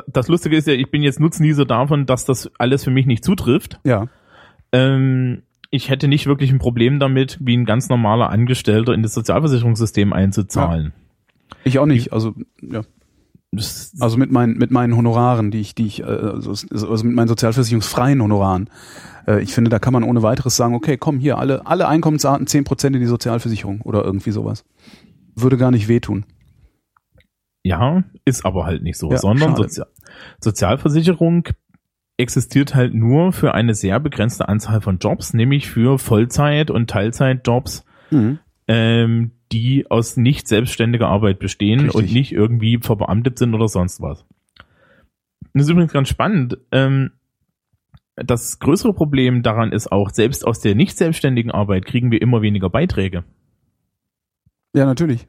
[0.06, 3.24] das Lustige ist ja, ich bin jetzt Nutznießer davon, dass das alles für mich nicht
[3.24, 3.80] zutrifft.
[3.84, 4.06] Ja.
[4.70, 9.14] Ähm, ich hätte nicht wirklich ein Problem damit, wie ein ganz normaler Angestellter in das
[9.14, 10.92] Sozialversicherungssystem einzuzahlen.
[11.64, 12.12] Ich auch nicht.
[12.12, 12.82] Also ja.
[14.00, 17.28] Also mit meinen mit meinen Honoraren, die ich die ich äh, also, also mit meinen
[17.28, 18.68] sozialversicherungsfreien Honoraren.
[19.28, 22.46] Äh, ich finde, da kann man ohne weiteres sagen, okay, komm hier alle alle Einkommensarten
[22.48, 24.64] 10% in die Sozialversicherung oder irgendwie sowas.
[25.36, 26.24] Würde gar nicht wehtun.
[27.62, 29.54] ja, ist aber halt nicht so, Ja, sondern.
[29.56, 29.82] Sozi
[30.40, 31.48] Sozialversicherung
[32.16, 37.84] existiert halt nur für eine sehr begrenzte Anzahl von Jobs, nämlich für Vollzeit- und Teilzeitjobs,
[38.10, 38.38] Mhm.
[38.68, 41.94] ähm, die aus nicht selbstständiger Arbeit bestehen Richtig.
[41.94, 44.24] und nicht irgendwie verbeamtet sind oder sonst was.
[45.52, 46.58] Das ist übrigens ganz spannend.
[46.72, 47.12] Ähm,
[48.16, 52.42] das größere Problem daran ist auch, selbst aus der nicht selbstständigen Arbeit kriegen wir immer
[52.42, 53.22] weniger Beiträge.
[54.74, 55.28] Ja, natürlich.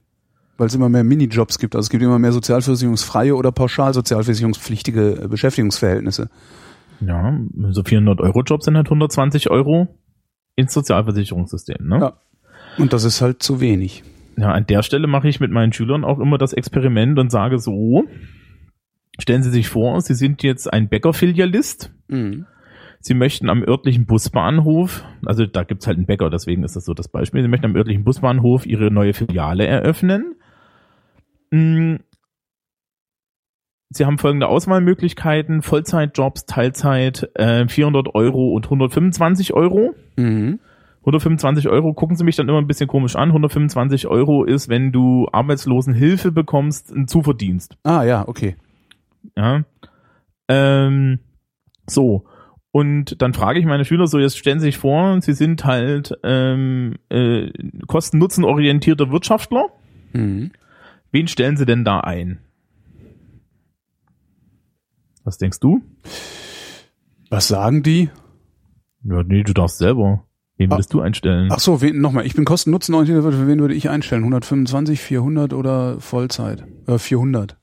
[0.57, 1.75] Weil es immer mehr Minijobs gibt.
[1.75, 6.29] Also es gibt immer mehr sozialversicherungsfreie oder pauschal sozialversicherungspflichtige äh, Beschäftigungsverhältnisse.
[6.99, 7.37] Ja,
[7.69, 9.87] so 400 Euro Jobs sind halt 120 Euro
[10.55, 11.87] ins Sozialversicherungssystem.
[11.87, 11.99] Ne?
[11.99, 12.13] Ja.
[12.79, 14.03] Und das ist halt zu wenig.
[14.37, 17.59] Ja, an der Stelle mache ich mit meinen Schülern auch immer das Experiment und sage
[17.59, 18.03] so,
[19.19, 21.93] stellen Sie sich vor, Sie sind jetzt ein Bäckerfilialist.
[22.07, 22.45] Mhm.
[22.99, 26.93] Sie möchten am örtlichen Busbahnhof, also da gibt's halt einen Bäcker, deswegen ist das so
[26.95, 30.35] das Beispiel, Sie möchten am örtlichen Busbahnhof Ihre neue Filiale eröffnen.
[31.51, 31.97] Mm.
[33.89, 39.93] Sie haben folgende Auswahlmöglichkeiten, Vollzeitjobs, Teilzeit, äh, 400 Euro und 125 Euro.
[40.17, 40.59] Mhm.
[41.05, 43.29] 125 Euro gucken Sie mich dann immer ein bisschen komisch an.
[43.29, 47.77] 125 Euro ist, wenn du Arbeitslosenhilfe bekommst, ein Zuverdienst.
[47.83, 48.55] Ah ja, okay.
[49.37, 49.63] Ja.
[50.47, 51.19] Ähm,
[51.87, 52.25] so.
[52.71, 56.17] Und dann frage ich meine Schüler so, jetzt stellen Sie sich vor, Sie sind halt
[56.23, 57.51] ähm, äh,
[57.87, 59.67] kosten-nutzen-orientierter Wirtschaftler.
[60.13, 60.51] Mhm.
[61.11, 62.39] Wen stellen Sie denn da ein?
[65.23, 65.81] Was denkst du?
[67.29, 68.09] Was sagen die?
[69.03, 70.24] Ja, nee, du darfst selber.
[70.57, 71.49] Wen würdest du einstellen?
[71.51, 74.23] Ach so, nochmal, ich bin kosten-nutzen-orientiert, für wen würde ich einstellen?
[74.23, 76.63] 125, 400 oder Vollzeit?
[76.87, 77.57] Äh, 400.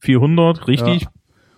[0.00, 1.02] 400, richtig.
[1.02, 1.08] Ja.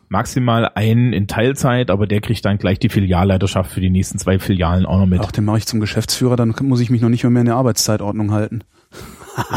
[0.09, 4.39] Maximal einen in Teilzeit, aber der kriegt dann gleich die Filialleiterschaft für die nächsten zwei
[4.39, 5.21] Filialen auch noch mit.
[5.21, 7.47] Ach, den mache ich zum Geschäftsführer, dann muss ich mich noch nicht mehr, mehr in
[7.47, 8.63] der Arbeitszeitordnung halten.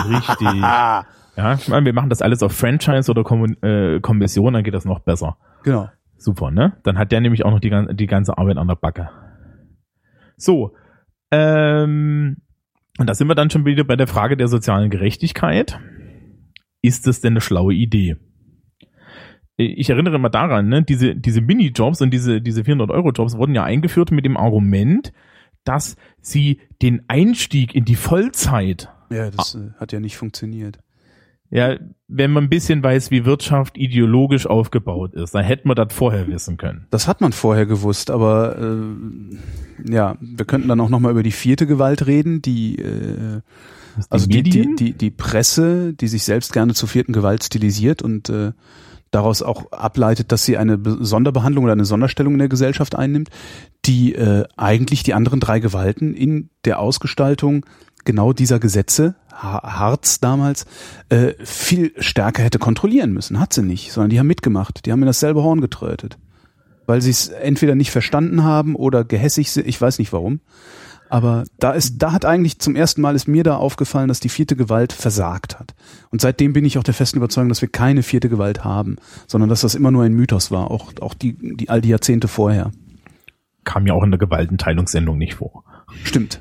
[0.09, 0.47] Richtig.
[1.37, 4.73] Ja, ich meine, wir machen das alles auf Franchise oder Kommun äh, Kommission, dann geht
[4.73, 5.37] das noch besser.
[5.63, 5.89] Genau.
[6.17, 6.73] Super, ne?
[6.83, 9.09] Dann hat der nämlich auch noch die, die ganze Arbeit an der Backe.
[10.35, 10.73] So.
[11.31, 12.37] Ähm,
[12.97, 15.79] und da sind wir dann schon wieder bei der Frage der sozialen Gerechtigkeit.
[16.81, 18.17] Ist das denn eine schlaue Idee?
[19.57, 24.11] Ich erinnere mal daran, ne, diese, diese Minijobs und diese, diese 400-Euro-Jobs wurden ja eingeführt
[24.11, 25.13] mit dem Argument,
[25.63, 30.79] dass sie den Einstieg in die Vollzeit Ja, das äh, hat ja nicht funktioniert.
[31.51, 31.75] Ja,
[32.07, 36.27] wenn man ein bisschen weiß, wie Wirtschaft ideologisch aufgebaut ist, dann hätte man das vorher
[36.27, 36.87] wissen können.
[36.89, 41.31] Das hat man vorher gewusst, aber äh, ja, wir könnten dann auch nochmal über die
[41.31, 43.41] vierte Gewalt reden, die äh,
[44.09, 48.29] also die, die, die, die Presse, die sich selbst gerne zur vierten Gewalt stilisiert und
[48.29, 48.53] äh,
[49.11, 53.29] daraus auch ableitet, dass sie eine Be- Sonderbehandlung oder eine Sonderstellung in der Gesellschaft einnimmt,
[53.83, 57.65] die äh, eigentlich die anderen drei Gewalten in der Ausgestaltung
[58.05, 60.65] genau dieser Gesetze, Ha- Harz damals,
[61.09, 63.39] äh, viel stärker hätte kontrollieren müssen.
[63.39, 64.85] Hat sie nicht, sondern die haben mitgemacht.
[64.85, 66.17] Die haben in dasselbe Horn getrötet.
[66.85, 70.41] Weil sie es entweder nicht verstanden haben oder gehässig sind, ich weiß nicht warum.
[71.09, 74.29] Aber da ist, da hat eigentlich zum ersten Mal ist mir da aufgefallen, dass die
[74.29, 75.73] vierte Gewalt versagt hat.
[76.09, 78.95] Und seitdem bin ich auch der festen Überzeugung, dass wir keine vierte Gewalt haben,
[79.27, 82.29] sondern dass das immer nur ein Mythos war, auch, auch die, die all die Jahrzehnte
[82.29, 82.71] vorher.
[83.65, 85.65] Kam ja auch in der Gewaltenteilungssendung nicht vor.
[86.03, 86.39] Stimmt.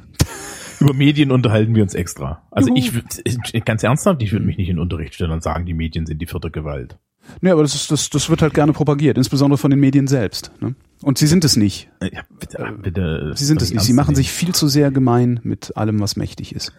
[0.80, 2.42] Über Medien unterhalten wir uns extra.
[2.50, 2.78] Also Juhu.
[2.78, 5.74] ich würde, ganz ernsthaft, ich würde mich nicht in den Unterricht stellen und sagen, die
[5.74, 6.98] Medien sind die vierte Gewalt.
[7.42, 10.50] Nee, aber das, ist, das, das wird halt gerne propagiert, insbesondere von den Medien selbst.
[10.60, 10.74] Ne?
[11.02, 11.88] Und sie sind es nicht.
[12.00, 13.32] Äh, Ja, bitte, bitte.
[13.36, 13.82] Sie sind es nicht.
[13.82, 16.72] Sie machen sich viel zu sehr gemein mit allem, was mächtig ist.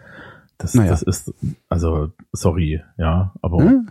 [0.57, 0.91] Das, naja.
[0.91, 1.33] das ist,
[1.69, 3.89] also, sorry, ja, aber Hm?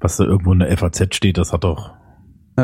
[0.00, 1.92] was da irgendwo in der FAZ steht, das hat doch,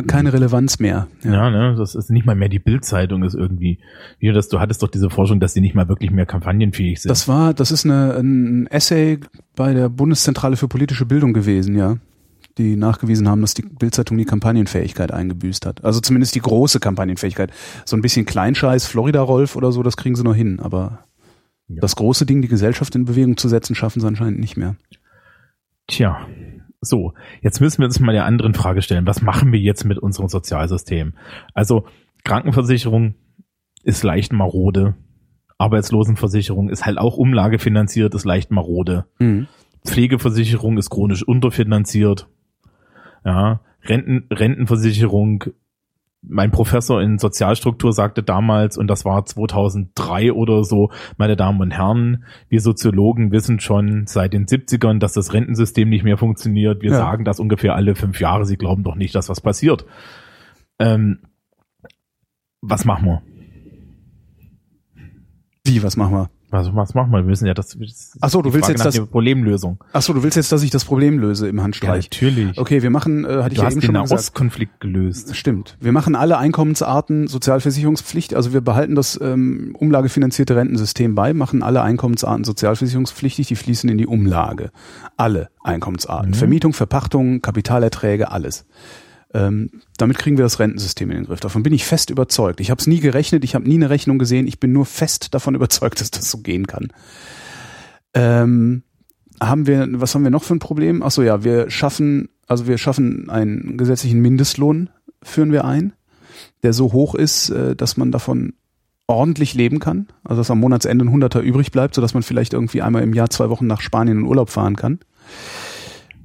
[0.03, 1.09] Keine Relevanz mehr.
[1.23, 3.79] ja, ne, das ist nicht mal mehr die Bildzeitung ist irgendwie,
[4.19, 7.11] wie das, du hattest doch diese Forschung, dass die nicht mal wirklich mehr kampagnenfähig sind.
[7.11, 9.19] Das war, das ist eine, ein Essay
[9.55, 11.97] bei der Bundeszentrale für politische Bildung gewesen, ja.
[12.59, 15.85] die nachgewiesen haben, dass die Bildzeitung die Kampagnenfähigkeit eingebüßt hat.
[15.85, 17.51] Also zumindest die große Kampagnenfähigkeit.
[17.85, 21.07] So ein bisschen Kleinscheiß, Florida-Rolf oder so, das kriegen sie noch hin, aber
[21.69, 21.81] ja.
[21.81, 24.77] das große Ding, die Gesellschaft in Bewegung zu setzen, schaffen sie anscheinend nicht mehr.
[25.89, 26.27] Tja,
[26.87, 29.07] so, jetzt müssen wir uns mal der anderen Frage stellen.
[29.07, 31.14] Was machen wir jetzt mit unserem Sozialsystem?
[31.55, 31.87] Also
[32.25, 33.14] Krankenversicherung
[33.83, 34.94] ist leicht marode.
[35.59, 39.07] Arbeitslosenversicherung ist halt auch umlagefinanziert, ist leicht marode.
[39.18, 39.46] Mhm.
[39.87, 42.29] Pflegeversicherung ist chronisch unterfinanziert.
[43.25, 45.44] Ja, Renten, Rentenversicherung.
[46.29, 51.71] Mein Professor in Sozialstruktur sagte damals, und das war 2003 oder so, meine Damen und
[51.71, 56.83] Herren, wir Soziologen wissen schon seit den 70ern, dass das Rentensystem nicht mehr funktioniert.
[56.83, 56.99] Wir ja.
[56.99, 58.45] sagen das ungefähr alle fünf Jahre.
[58.45, 59.87] Sie glauben doch nicht, dass was passiert.
[60.79, 61.21] Ähm,
[62.61, 63.23] was machen wir?
[65.65, 66.31] Wie, was machen wir?
[66.51, 67.25] Also was machen wir?
[67.25, 67.77] Wir wissen ja, dass
[68.21, 69.79] Ach so, du willst jetzt das Problemlösung.
[69.93, 72.05] Ach so, du willst jetzt, dass ich das Problem löse im Handstreich.
[72.05, 72.59] Ja, natürlich.
[72.59, 75.35] Okay, wir machen, äh, hatte ich du ja hast eben den schon Nahostkonflikt gelöst.
[75.35, 75.77] Stimmt.
[75.81, 81.83] Wir machen alle Einkommensarten Sozialversicherungspflicht, also wir behalten das ähm, umlagefinanzierte Rentensystem bei, machen alle
[81.83, 84.71] Einkommensarten sozialversicherungspflichtig, die fließen in die Umlage.
[85.17, 86.31] Alle Einkommensarten.
[86.31, 86.35] Mhm.
[86.35, 88.67] Vermietung, Verpachtung, Kapitalerträge, alles.
[89.37, 91.40] Ähm, damit kriegen wir das Rentensystem in den Griff.
[91.40, 92.59] Davon bin ich fest überzeugt.
[92.61, 94.46] Ich habe es nie gerechnet, ich habe nie eine Rechnung gesehen.
[94.46, 96.88] Ich bin nur fest davon überzeugt, dass das so gehen kann.
[98.14, 98.83] Ähm,
[99.38, 101.03] haben wir, was haben wir noch für ein Problem?
[101.03, 104.88] Ach so, ja, wir schaffen, also wir schaffen einen gesetzlichen Mindestlohn,
[105.22, 105.92] führen wir ein,
[106.62, 108.55] der so hoch ist, äh, dass man davon
[109.07, 110.09] ordentlich leben kann.
[110.25, 113.29] Also dass am Monatsende ein Hunderter übrig bleibt, sodass man vielleicht irgendwie einmal im Jahr
[113.29, 114.99] zwei Wochen nach Spanien in Urlaub fahren kann.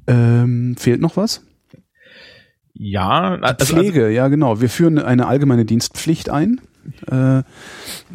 [0.08, 1.42] Ähm, fehlt noch was?
[2.74, 4.62] Ja, also, Pflege, also, ja genau.
[4.62, 6.62] Wir führen eine allgemeine Dienstpflicht ein.
[7.08, 7.44] Äh,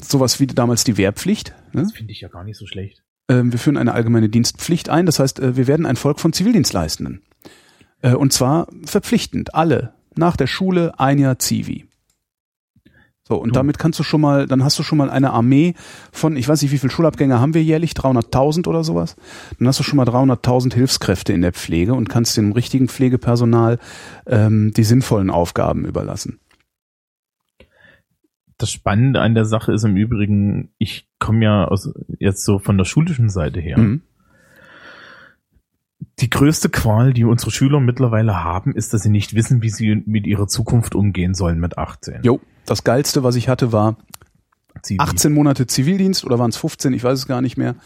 [0.02, 1.54] sowas wie damals die Wehrpflicht.
[1.72, 1.82] Ne?
[1.82, 3.02] Das finde ich ja gar nicht so schlecht.
[3.28, 5.06] Äh, wir führen eine allgemeine Dienstpflicht ein.
[5.06, 7.22] Das heißt, äh, wir werden ein Volk von Zivildienstleistenden.
[8.02, 9.54] Äh, und zwar verpflichtend.
[9.54, 9.92] Alle.
[10.16, 11.85] Nach der Schule ein Jahr Zivi.
[13.28, 13.52] So, und du.
[13.54, 15.74] damit kannst du schon mal, dann hast du schon mal eine Armee
[16.12, 19.16] von, ich weiß nicht, wie viele Schulabgänger haben wir jährlich, 300.000 oder sowas.
[19.58, 23.78] Dann hast du schon mal 300.000 Hilfskräfte in der Pflege und kannst dem richtigen Pflegepersonal
[24.26, 26.38] ähm, die sinnvollen Aufgaben überlassen.
[28.58, 32.78] Das Spannende an der Sache ist im Übrigen, ich komme ja aus, jetzt so von
[32.78, 33.78] der schulischen Seite her.
[33.78, 34.02] Mhm.
[36.20, 40.02] Die größte Qual, die unsere Schüler mittlerweile haben, ist, dass sie nicht wissen, wie sie
[40.06, 42.22] mit ihrer Zukunft umgehen sollen mit 18.
[42.22, 43.96] Jo das geilste, was ich hatte, war
[44.82, 45.00] Zivil.
[45.00, 47.76] 18 Monate Zivildienst oder waren es 15, ich weiß es gar nicht mehr.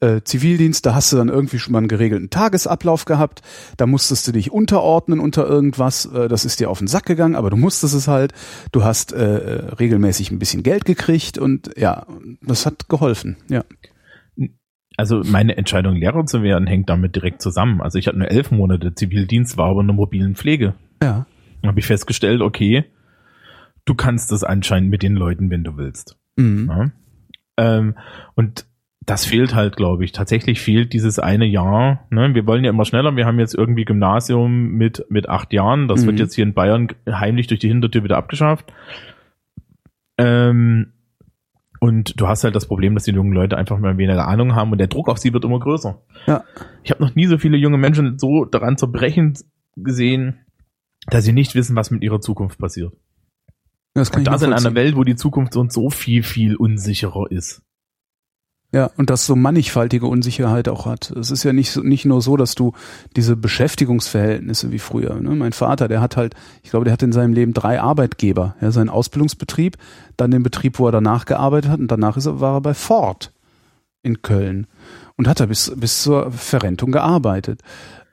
[0.00, 3.42] Äh, Zivildienst, da hast du dann irgendwie schon mal einen geregelten Tagesablauf gehabt,
[3.76, 7.36] da musstest du dich unterordnen unter irgendwas, äh, das ist dir auf den Sack gegangen,
[7.36, 8.32] aber du musstest es halt,
[8.72, 12.06] du hast äh, äh regelmäßig ein bisschen Geld gekriegt und ja,
[12.40, 13.64] das hat geholfen, ja.
[14.96, 17.80] Also meine Entscheidung, Lehrer zu werden, hängt damit direkt zusammen.
[17.80, 20.74] Also ich hatte nur elf Monate Zivildienst, war aber in der mobilen Pflege.
[21.02, 21.26] Ja.
[21.62, 22.84] Dann habe ich festgestellt, okay,
[23.84, 26.16] du kannst das anscheinend mit den Leuten, wenn du willst.
[26.36, 26.70] Mhm.
[26.70, 26.90] Ja?
[27.56, 27.94] Ähm,
[28.34, 28.66] und
[29.04, 30.12] das fehlt halt, glaube ich.
[30.12, 32.06] Tatsächlich fehlt dieses eine Jahr.
[32.10, 32.34] Ne?
[32.34, 33.16] Wir wollen ja immer schneller.
[33.16, 35.88] Wir haben jetzt irgendwie Gymnasium mit, mit acht Jahren.
[35.88, 36.06] Das mhm.
[36.06, 38.72] wird jetzt hier in Bayern heimlich durch die Hintertür wieder abgeschafft.
[40.18, 40.92] Ähm,
[41.80, 44.70] und du hast halt das Problem, dass die jungen Leute einfach mal weniger Ahnung haben
[44.70, 46.00] und der Druck auf sie wird immer größer.
[46.26, 46.44] Ja.
[46.84, 49.36] Ich habe noch nie so viele junge Menschen so daran zerbrechen
[49.74, 50.38] gesehen,
[51.08, 52.92] dass sie nicht wissen, was mit ihrer Zukunft passiert.
[53.94, 57.30] Das kann und das in einer Welt, wo die Zukunft uns so viel, viel unsicherer
[57.30, 57.62] ist.
[58.74, 61.10] Ja, und das so mannigfaltige Unsicherheit auch hat.
[61.10, 62.72] Es ist ja nicht, nicht nur so, dass du
[63.16, 65.20] diese Beschäftigungsverhältnisse wie früher.
[65.20, 65.34] Ne?
[65.34, 68.56] Mein Vater, der hat halt, ich glaube, der hat in seinem Leben drei Arbeitgeber.
[68.62, 69.76] Ja, seinen Ausbildungsbetrieb,
[70.16, 72.72] dann den Betrieb, wo er danach gearbeitet hat und danach ist er, war er bei
[72.72, 73.34] Ford
[74.02, 74.66] in Köln
[75.16, 77.60] und hat er bis, bis zur Verrentung gearbeitet.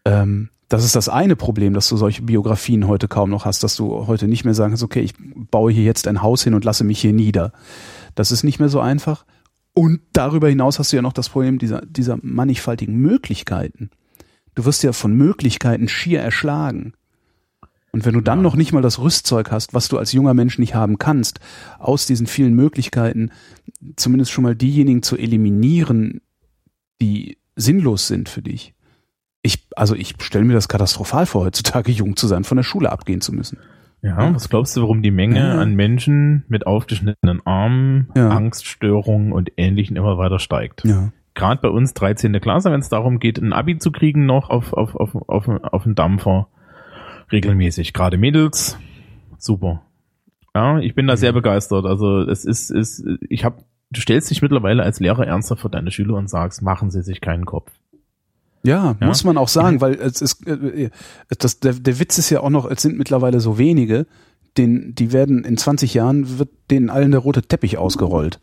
[0.04, 3.76] Ähm, das ist das eine Problem, dass du solche Biografien heute kaum noch hast, dass
[3.76, 6.64] du heute nicht mehr sagen kannst, okay, ich baue hier jetzt ein Haus hin und
[6.64, 7.52] lasse mich hier nieder.
[8.14, 9.26] Das ist nicht mehr so einfach.
[9.74, 13.90] Und darüber hinaus hast du ja noch das Problem dieser, dieser mannigfaltigen Möglichkeiten.
[14.54, 16.94] Du wirst ja von Möglichkeiten schier erschlagen.
[17.92, 18.44] Und wenn du dann ja.
[18.44, 21.40] noch nicht mal das Rüstzeug hast, was du als junger Mensch nicht haben kannst,
[21.80, 23.32] aus diesen vielen Möglichkeiten
[23.96, 26.22] zumindest schon mal diejenigen zu eliminieren,
[27.02, 28.76] die sinnlos sind für dich,
[29.42, 32.92] ich, also ich stelle mir das katastrophal vor, heutzutage jung zu sein, von der Schule
[32.92, 33.60] abgehen zu müssen.
[34.02, 35.60] Ja, was glaubst du, warum die Menge ja.
[35.60, 38.30] an Menschen mit aufgeschnittenen Armen, ja.
[38.30, 40.86] Angststörungen und Ähnlichen immer weiter steigt?
[40.86, 41.12] Ja.
[41.34, 42.40] Gerade bei uns 13.
[42.40, 45.86] Klasse, wenn es darum geht, ein Abi zu kriegen, noch auf, auf, auf, auf, auf
[45.86, 46.48] einen Dampfer
[47.32, 47.94] regelmäßig.
[47.94, 48.78] Gerade Mädels,
[49.38, 49.82] super.
[50.56, 51.86] Ja, ich bin da sehr begeistert.
[51.86, 55.92] Also es ist, ist ich habe, du stellst dich mittlerweile als Lehrer ernsthaft vor deine
[55.92, 57.72] Schüler und sagst, machen sie sich keinen Kopf.
[58.64, 59.08] Ja, Ja.
[59.08, 60.90] muss man auch sagen, weil es ist äh,
[61.38, 64.06] das, der, der Witz ist ja auch noch, es sind mittlerweile so wenige,
[64.58, 68.40] den, die werden in 20 Jahren wird denen allen der rote Teppich ausgerollt,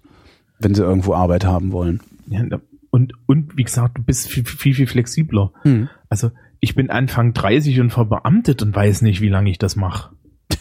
[0.59, 2.01] wenn sie irgendwo Arbeit haben wollen.
[2.29, 2.43] Ja,
[2.91, 5.53] und, und wie gesagt, du bist viel, viel, viel flexibler.
[5.63, 5.89] Hm.
[6.09, 10.15] Also ich bin Anfang 30 und verbeamtet und weiß nicht, wie lange ich das mache.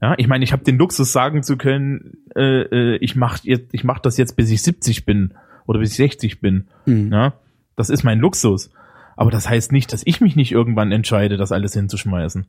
[0.00, 3.74] Ja, ich meine, ich habe den Luxus sagen zu können, äh, äh, ich mach jetzt,
[3.74, 5.34] ich mach das jetzt, bis ich 70 bin
[5.66, 6.68] oder bis ich 60 bin.
[6.84, 7.12] Hm.
[7.12, 7.32] Ja,
[7.78, 8.70] das ist mein Luxus.
[9.16, 12.46] Aber das heißt nicht, dass ich mich nicht irgendwann entscheide, das alles hinzuschmeißen.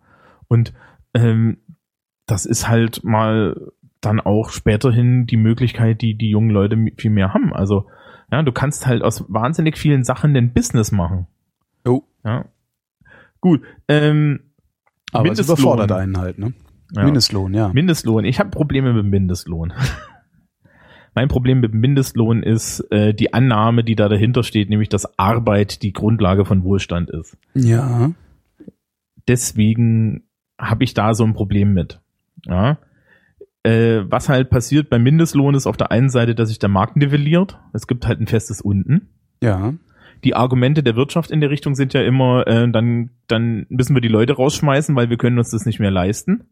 [0.48, 0.74] Und
[1.14, 1.58] ähm,
[2.26, 7.34] das ist halt mal dann auch späterhin die Möglichkeit, die die jungen Leute viel mehr
[7.34, 7.54] haben.
[7.54, 7.86] Also
[8.32, 11.28] ja, du kannst halt aus wahnsinnig vielen Sachen den Business machen.
[11.86, 12.04] Jo.
[12.24, 12.46] Ja.
[13.40, 13.62] Gut.
[13.88, 14.40] Ähm,
[15.12, 15.58] Aber es Mindestlohn.
[15.58, 16.54] überfordert einen halt, ne?
[16.92, 17.04] ja.
[17.04, 17.70] Mindestlohn, ja.
[17.70, 18.26] Mindestlohn.
[18.26, 19.74] Ich habe Probleme mit Mindestlohn.
[21.16, 25.18] mein Problem mit dem Mindestlohn ist äh, die Annahme, die da dahinter steht, nämlich dass
[25.20, 27.38] Arbeit die Grundlage von Wohlstand ist.
[27.54, 28.12] Ja.
[29.28, 30.24] Deswegen
[30.58, 32.00] habe ich da so ein Problem mit.
[32.46, 32.78] Ja.
[33.64, 36.96] Äh, was halt passiert beim Mindestlohn ist auf der einen Seite, dass sich der Markt
[36.96, 37.60] nivelliert.
[37.74, 39.10] Es gibt halt ein festes Unten.
[39.44, 39.74] Ja.
[40.24, 44.02] die Argumente der Wirtschaft in der Richtung sind ja immer, äh, dann, dann müssen wir
[44.02, 46.44] die Leute rausschmeißen, weil wir können uns das nicht mehr leisten.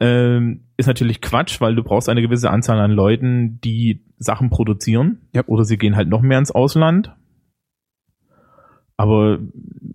[0.00, 5.22] Ähm, ist natürlich Quatsch, weil du brauchst eine gewisse Anzahl an Leuten, die Sachen produzieren.
[5.34, 5.44] Ja.
[5.46, 7.14] Oder sie gehen halt noch mehr ins Ausland.
[8.96, 9.38] Aber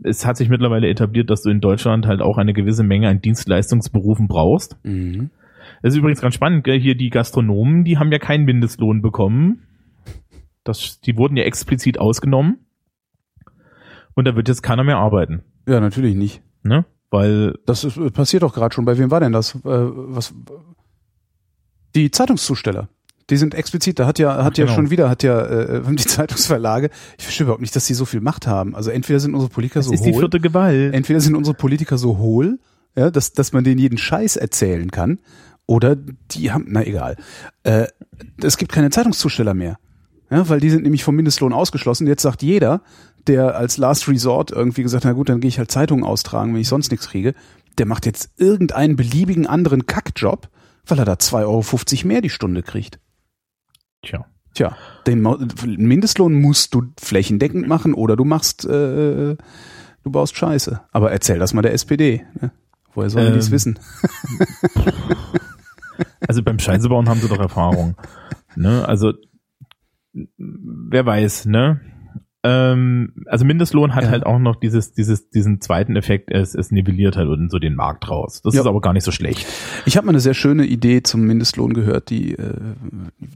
[0.03, 3.21] es hat sich mittlerweile etabliert, dass du in Deutschland halt auch eine gewisse Menge an
[3.21, 4.77] Dienstleistungsberufen brauchst.
[4.83, 5.29] Mhm.
[5.81, 6.79] Das ist übrigens ganz spannend, gell?
[6.79, 9.63] hier die Gastronomen, die haben ja keinen Mindestlohn bekommen.
[10.63, 12.59] Das, die wurden ja explizit ausgenommen.
[14.15, 15.43] Und da wird jetzt keiner mehr arbeiten.
[15.67, 16.41] Ja, natürlich nicht.
[16.63, 16.85] Ne?
[17.11, 18.85] Weil, Das ist, passiert doch gerade schon.
[18.85, 19.55] Bei wem war denn das?
[19.55, 20.33] Äh, was?
[21.95, 22.89] Die Zeitungszusteller.
[23.29, 24.75] Die sind explizit, da hat ja, hat Ach, ja genau.
[24.75, 28.21] schon wieder, hat ja äh, die Zeitungsverlage, ich verstehe überhaupt nicht, dass die so viel
[28.21, 28.75] Macht haben.
[28.75, 30.93] Also entweder sind unsere Politiker das so ist die hohl, vierte Gewalt.
[30.95, 32.59] entweder sind unsere Politiker so hohl,
[32.95, 35.19] ja, dass, dass man denen jeden Scheiß erzählen kann,
[35.67, 37.15] oder die haben, na egal.
[37.61, 37.85] Äh,
[38.41, 39.77] es gibt keine Zeitungszusteller mehr.
[40.31, 42.07] Ja, weil die sind nämlich vom Mindestlohn ausgeschlossen.
[42.07, 42.81] Jetzt sagt jeder,
[43.27, 46.53] der als Last Resort irgendwie gesagt hat, na gut, dann gehe ich halt Zeitungen austragen,
[46.53, 47.33] wenn ich sonst nichts kriege,
[47.77, 50.49] der macht jetzt irgendeinen beliebigen anderen Kackjob,
[50.85, 52.99] weil er da 2,50 Euro mehr die Stunde kriegt.
[54.01, 54.25] Tja.
[54.55, 60.81] Tja, den Mindestlohn musst du flächendeckend machen oder du machst, äh, du baust Scheiße.
[60.91, 62.25] Aber erzähl das mal der SPD.
[62.41, 62.51] Ne?
[62.95, 63.79] Woher sollen Ähm, die es wissen?
[66.27, 67.95] Also beim Scheißebauen haben sie doch Erfahrung.
[68.55, 68.87] Ne?
[68.87, 69.13] Also,
[70.37, 71.81] wer weiß, ne?
[72.43, 74.09] Ähm, also Mindestlohn hat Ja.
[74.11, 77.75] halt auch noch dieses, dieses, diesen zweiten Effekt, es, es nivelliert halt unten so den
[77.75, 78.41] Markt raus.
[78.43, 78.61] Das Ja.
[78.61, 79.45] ist aber gar nicht so schlecht.
[79.85, 82.53] Ich habe mal eine sehr schöne Idee zum Mindestlohn gehört, die, äh,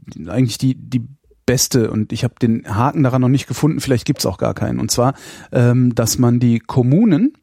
[0.06, 1.02] die eigentlich die die
[1.46, 3.80] beste und ich habe den Haken daran noch nicht gefunden.
[3.80, 4.80] Vielleicht gibt's auch gar keinen.
[4.80, 5.12] Und zwar,
[5.52, 7.34] ähm, dass man die Kommunen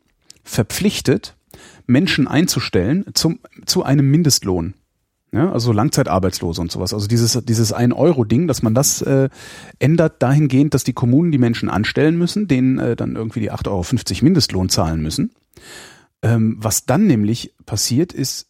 [0.44, 1.36] verpflichtet,
[1.86, 4.74] Menschen einzustellen zum zu einem Mindestlohn.
[5.34, 6.94] Ja, also Langzeitarbeitslose und sowas.
[6.94, 9.30] Also dieses, dieses 1-Euro-Ding, dass man das äh,
[9.80, 13.68] ändert dahingehend, dass die Kommunen die Menschen anstellen müssen, denen äh, dann irgendwie die 8,50
[13.68, 15.32] Euro Mindestlohn zahlen müssen.
[16.22, 18.48] Ähm, was dann nämlich passiert, ist,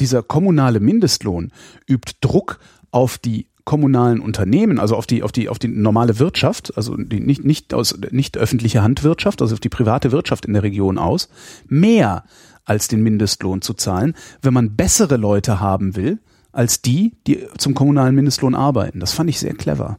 [0.00, 1.52] dieser kommunale Mindestlohn
[1.86, 2.58] übt Druck
[2.90, 7.20] auf die kommunalen Unternehmen, also auf die auf die auf die normale Wirtschaft, also die
[7.20, 11.28] nicht nicht aus nicht öffentliche Handwirtschaft, also auf die private Wirtschaft in der Region aus,
[11.68, 12.24] mehr
[12.64, 16.20] als den Mindestlohn zu zahlen, wenn man bessere Leute haben will
[16.52, 19.00] als die, die zum kommunalen Mindestlohn arbeiten.
[19.00, 19.98] Das fand ich sehr clever.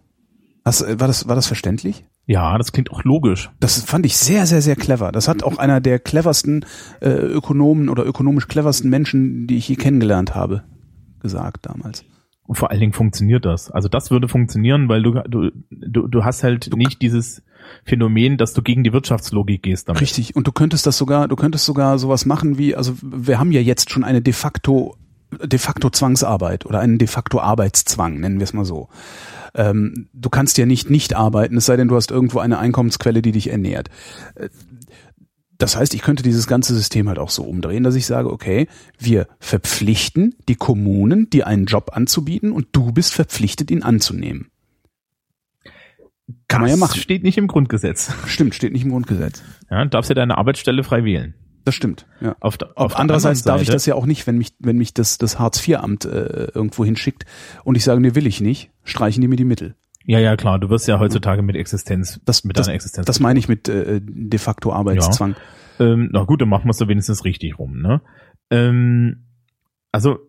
[0.64, 2.06] Hast, war das war das verständlich?
[2.26, 3.50] Ja, das klingt auch logisch.
[3.60, 5.12] Das fand ich sehr, sehr, sehr clever.
[5.12, 6.66] Das hat auch einer der cleversten
[7.02, 10.64] äh, Ökonomen oder ökonomisch cleversten Menschen, die ich je kennengelernt habe,
[11.20, 12.06] gesagt damals.
[12.46, 13.72] Und vor allen Dingen funktioniert das.
[13.72, 17.42] Also das würde funktionieren, weil du, du, du, du hast halt nicht dieses
[17.86, 20.02] Phänomen, dass du gegen die Wirtschaftslogik gehst damit.
[20.02, 20.36] Richtig.
[20.36, 23.62] Und du könntest das sogar, du könntest sogar sowas machen wie, also wir haben ja
[23.62, 24.96] jetzt schon eine de facto,
[25.42, 28.90] de facto Zwangsarbeit oder einen de facto Arbeitszwang, nennen wir es mal so.
[29.56, 33.22] Ähm, du kannst ja nicht nicht arbeiten, es sei denn, du hast irgendwo eine Einkommensquelle,
[33.22, 33.90] die dich ernährt.
[34.36, 34.50] Äh,
[35.60, 38.68] Das heißt, ich könnte dieses ganze System halt auch so umdrehen, dass ich sage, okay,
[39.00, 44.50] wir verpflichten die Kommunen, dir einen Job anzubieten und du bist verpflichtet, ihn anzunehmen.
[46.48, 47.00] Kann man ja Das machen.
[47.00, 48.14] steht nicht im Grundgesetz.
[48.28, 49.44] Stimmt, steht nicht im Grundgesetz.
[49.70, 51.34] Ja, darfst ja deine Arbeitsstelle frei wählen.
[51.66, 52.36] Das stimmt, ja.
[52.42, 54.94] Auf, Auf auf der andererseits darf ich das ja auch nicht, wenn mich, wenn mich
[54.94, 57.26] das, das Hartz-IV-Amt äh, irgendwo hinschickt
[57.64, 59.76] und ich sage, nee, will ich nicht, streichen die mir die Mittel.
[60.06, 60.60] Ja, ja, klar.
[60.60, 63.06] Du wirst ja heutzutage mit Existenz, Das, mit das, deiner Existenz.
[63.06, 65.36] das meine ich mit äh, de facto Arbeitszwang.
[65.80, 68.02] Ähm, na gut, dann machen wir es doch wenigstens richtig rum, ne?
[68.50, 69.24] Ähm,
[69.94, 70.20] also,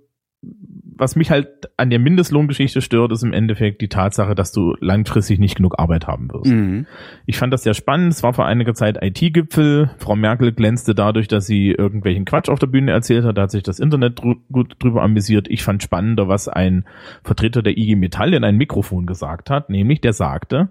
[0.96, 5.38] was mich halt an der Mindestlohngeschichte stört, ist im Endeffekt die Tatsache, dass du langfristig
[5.38, 6.50] nicht genug Arbeit haben wirst.
[6.50, 6.86] Mhm.
[7.26, 8.12] Ich fand das sehr spannend.
[8.12, 9.90] Es war vor einiger Zeit IT-Gipfel.
[9.98, 13.38] Frau Merkel glänzte dadurch, dass sie irgendwelchen Quatsch auf der Bühne erzählt hat.
[13.38, 15.48] Da hat sich das Internet drü gut drüber amüsiert.
[15.48, 16.84] Ich fand spannender, was ein
[17.22, 19.70] Vertreter der IG Metall in ein Mikrofon gesagt hat.
[19.70, 20.68] Nämlich, der sagte,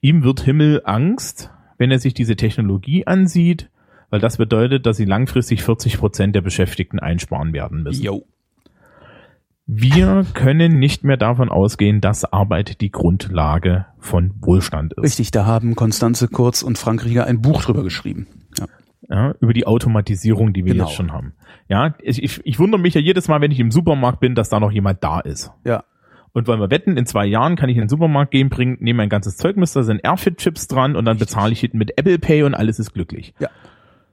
[0.00, 3.70] ihm wird Himmel Angst, wenn er sich diese Technologie ansieht,
[4.10, 8.04] weil das bedeutet, dass sie langfristig 40 Prozent der Beschäftigten einsparen werden müssen.
[8.04, 8.24] Jo.
[9.68, 15.02] Wir können nicht mehr davon ausgehen, dass Arbeit die Grundlage von Wohlstand ist.
[15.02, 18.28] Richtig, da haben Konstanze Kurz und Frank Rieger ein Buch drüber geschrieben.
[18.58, 18.66] Ja.
[19.08, 20.84] Ja, über die Automatisierung, die wir Genau.
[20.86, 21.34] jetzt schon haben.
[21.68, 24.48] Ja, ich, ich, ich wundere mich ja jedes Mal, wenn ich im Supermarkt bin, dass
[24.48, 25.50] da noch jemand da ist.
[25.64, 25.84] Ja.
[26.32, 28.98] Und wollen wir wetten, in zwei Jahren kann ich in den Supermarkt gehen, bringen, nehme
[28.98, 32.54] mein ganzes Zeugnis, da sind Airfit-Chips dran und dann bezahle ich mit Apple Pay und
[32.54, 33.32] alles ist glücklich.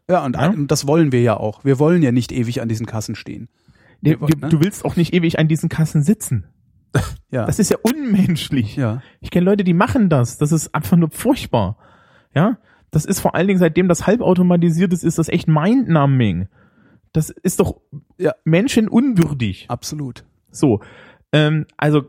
[0.08, 0.54] Ja, und Ja?
[0.68, 1.64] das wollen wir ja auch.
[1.66, 3.49] Wir wollen ja nicht ewig an diesen Kassen stehen.
[4.04, 4.49] Wir, ne?
[4.49, 6.45] Du willst auch nicht ewig an diesen Kassen sitzen.
[7.32, 7.45] Ja.
[7.45, 8.76] Das ist ja unmenschlich.
[8.76, 9.01] ja.
[9.20, 10.38] Ich kenne Leute, die machen das.
[10.38, 11.78] Das ist einfach nur furchtbar.
[12.36, 12.58] Ja,
[12.91, 16.47] das ist vor allen Dingen, seitdem das halbautomatisiert ist, ist das echt mindnumbing.
[17.12, 17.82] Das ist doch
[18.18, 18.34] Ja.
[18.43, 19.66] menschenunwürdig.
[19.70, 20.26] Absolut.
[20.51, 20.82] So,
[21.32, 22.04] ähm, also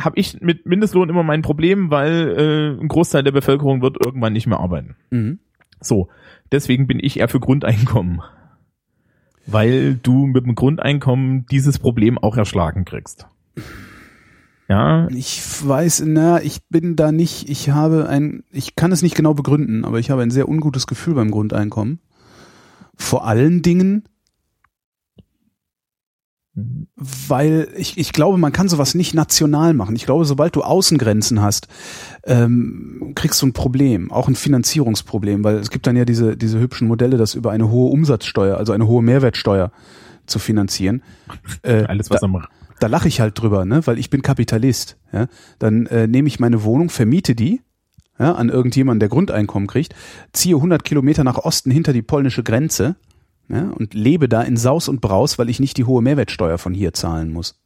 [0.00, 2.34] habe ich mit Mindestlohn immer mein Problem, weil
[2.78, 4.96] äh, ein Großteil der Bevölkerung wird irgendwann nicht mehr arbeiten.
[5.10, 5.40] Mhm.
[5.80, 6.08] So,
[6.52, 8.22] deswegen bin ich eher für Grundeinkommen.
[9.50, 13.26] Weil du mit dem Grundeinkommen dieses Problem auch erschlagen kriegst.
[14.68, 19.14] Ja, Ich weiß, na, ich bin da nicht, ich habe ein, ich kann es nicht
[19.14, 22.00] genau begründen, aber ich habe ein sehr ungutes Gefühl beim Grundeinkommen.
[22.94, 24.04] Vor allen Dingen,
[26.96, 29.96] weil ich, ich glaube, man kann sowas nicht national machen.
[29.96, 31.68] Ich glaube, sobald du Außengrenzen hast,
[32.24, 36.58] ähm, kriegst du ein Problem, auch ein Finanzierungsproblem, weil es gibt dann ja diese, diese
[36.58, 39.72] hübschen Modelle, das über eine hohe Umsatzsteuer, also eine hohe Mehrwertsteuer
[40.26, 41.02] zu finanzieren.
[41.62, 42.40] Äh, alles was am
[42.80, 44.96] da lache ich halt drüber, ne, weil ich bin Kapitalist.
[45.12, 45.26] Ja?
[45.58, 47.60] Dann äh, nehme ich meine Wohnung, vermiete die
[48.18, 49.94] ja, an irgendjemanden, der Grundeinkommen kriegt,
[50.32, 52.96] ziehe 100 Kilometer nach Osten hinter die polnische Grenze
[53.48, 56.74] ja, und lebe da in Saus und Braus, weil ich nicht die hohe Mehrwertsteuer von
[56.74, 57.58] hier zahlen muss.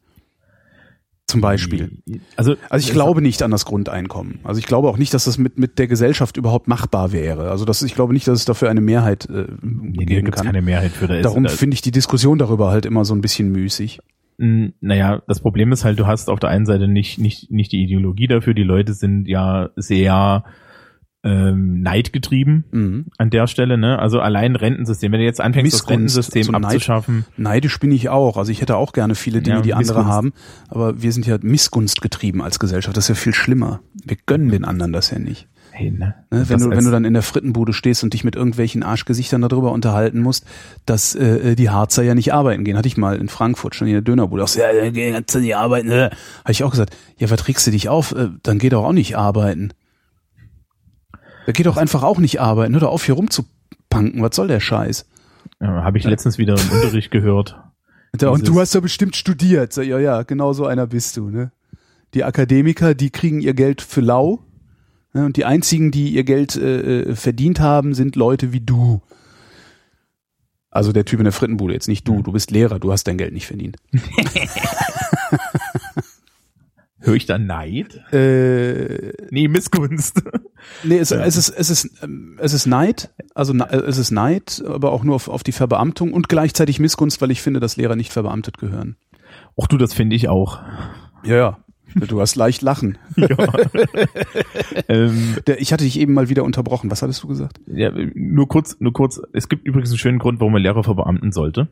[1.26, 1.98] Zum Beispiel.
[2.36, 4.40] Also, Also ich glaube nicht an das Grundeinkommen.
[4.44, 7.50] Also ich glaube auch nicht, dass das mit, mit der Gesellschaft überhaupt machbar wäre.
[7.50, 10.44] Also das, ich glaube nicht, dass es dafür eine Mehrheit äh, nee, geben kann.
[10.46, 11.06] keine Mehrheit für.
[11.06, 14.00] Da ist- Darum da- finde ich die Diskussion darüber halt immer so ein bisschen müßig.
[14.36, 17.72] Mm, Naja, das Problem ist halt, du hast auf der einen Seite nicht, nicht, nicht
[17.72, 18.52] die Ideologie dafür.
[18.52, 20.44] Die Leute sind ja sehr
[21.24, 23.06] ähm, neidgetrieben Mhm.
[23.18, 23.78] an der Stelle.
[23.78, 23.98] Ne?
[23.98, 25.12] Also allein Rentensystem.
[25.12, 28.36] Wenn du jetzt anfängst, das Missgunst, Rentensystem also Neid- abzuschaffen, Neidisch bin ich auch.
[28.36, 30.10] Also ich hätte auch gerne viele Dinge, Ja, die andere Missgunst.
[30.16, 30.32] haben.
[30.68, 32.96] Aber wir sind ja Missgunst getrieben als Gesellschaft.
[32.96, 33.80] Das ist ja viel schlimmer.
[34.04, 35.46] Wir gönnen den anderen das ja nicht.
[35.74, 35.98] hey, ne?
[35.98, 36.40] Ne?
[36.40, 39.40] Das Wenn, du, wenn du dann in der Frittenbude stehst und dich mit irgendwelchen Arschgesichtern
[39.40, 40.44] darüber unterhalten musst,
[40.84, 42.76] dass äh, die Harzer ja nicht arbeiten gehen.
[42.76, 44.42] Hatte ich mal in Frankfurt schon in der Dönerbude.
[44.42, 45.88] Auch so, ja, äh, gehen nicht arbeiten.
[45.90, 46.10] Äh.
[46.40, 48.12] Habe ich auch gesagt, ja, verträgst du dich auf?
[48.12, 49.70] Äh, dann geh doch auch nicht arbeiten.
[51.46, 52.74] Da geht doch einfach auch nicht arbeiten.
[52.74, 54.22] Hör doch auf, hier rumzupanken.
[54.22, 55.06] Was soll der Scheiß?
[55.62, 57.56] ja, habe ich letztens wieder im Unterricht gehört.
[58.20, 59.76] Ja, und du hast ja bestimmt studiert.
[59.76, 61.50] Ja, ja, genau so einer bist du, ne?
[62.14, 64.40] Die Akademiker, die kriegen ihr Geld für lau.
[65.14, 65.24] Ne?
[65.24, 69.00] Und die einzigen, die ihr Geld äh, äh, verdient haben, sind Leute wie du.
[70.70, 72.22] Also der Typ in der Frittenbude, jetzt nicht du.
[72.22, 73.76] Du bist Lehrer, du hast dein Geld nicht verdient.
[77.04, 78.00] Höre ich da Neid?
[78.12, 80.22] Äh, Nee, Missgunst.
[80.84, 84.62] nee, es, es ist es ist ähm, es ist Neid, also äh, es ist Neid,
[84.66, 87.96] aber auch nur auf, auf die Verbeamtung und gleichzeitig Missgunst, weil ich finde, dass Lehrer
[87.96, 88.96] nicht verbeamtet gehören.
[89.56, 90.60] Och du, das finde ich auch.
[91.24, 91.58] Ja, ja.
[91.94, 92.96] Du hast leicht lachen.
[94.88, 96.90] ähm, Der, ich hatte dich eben mal wieder unterbrochen.
[96.90, 97.60] Was hattest du gesagt?
[97.66, 99.20] ja, nur kurz, nur kurz.
[99.32, 101.68] Es gibt übrigens einen schönen Grund, warum man Lehrer verbeamten sollte.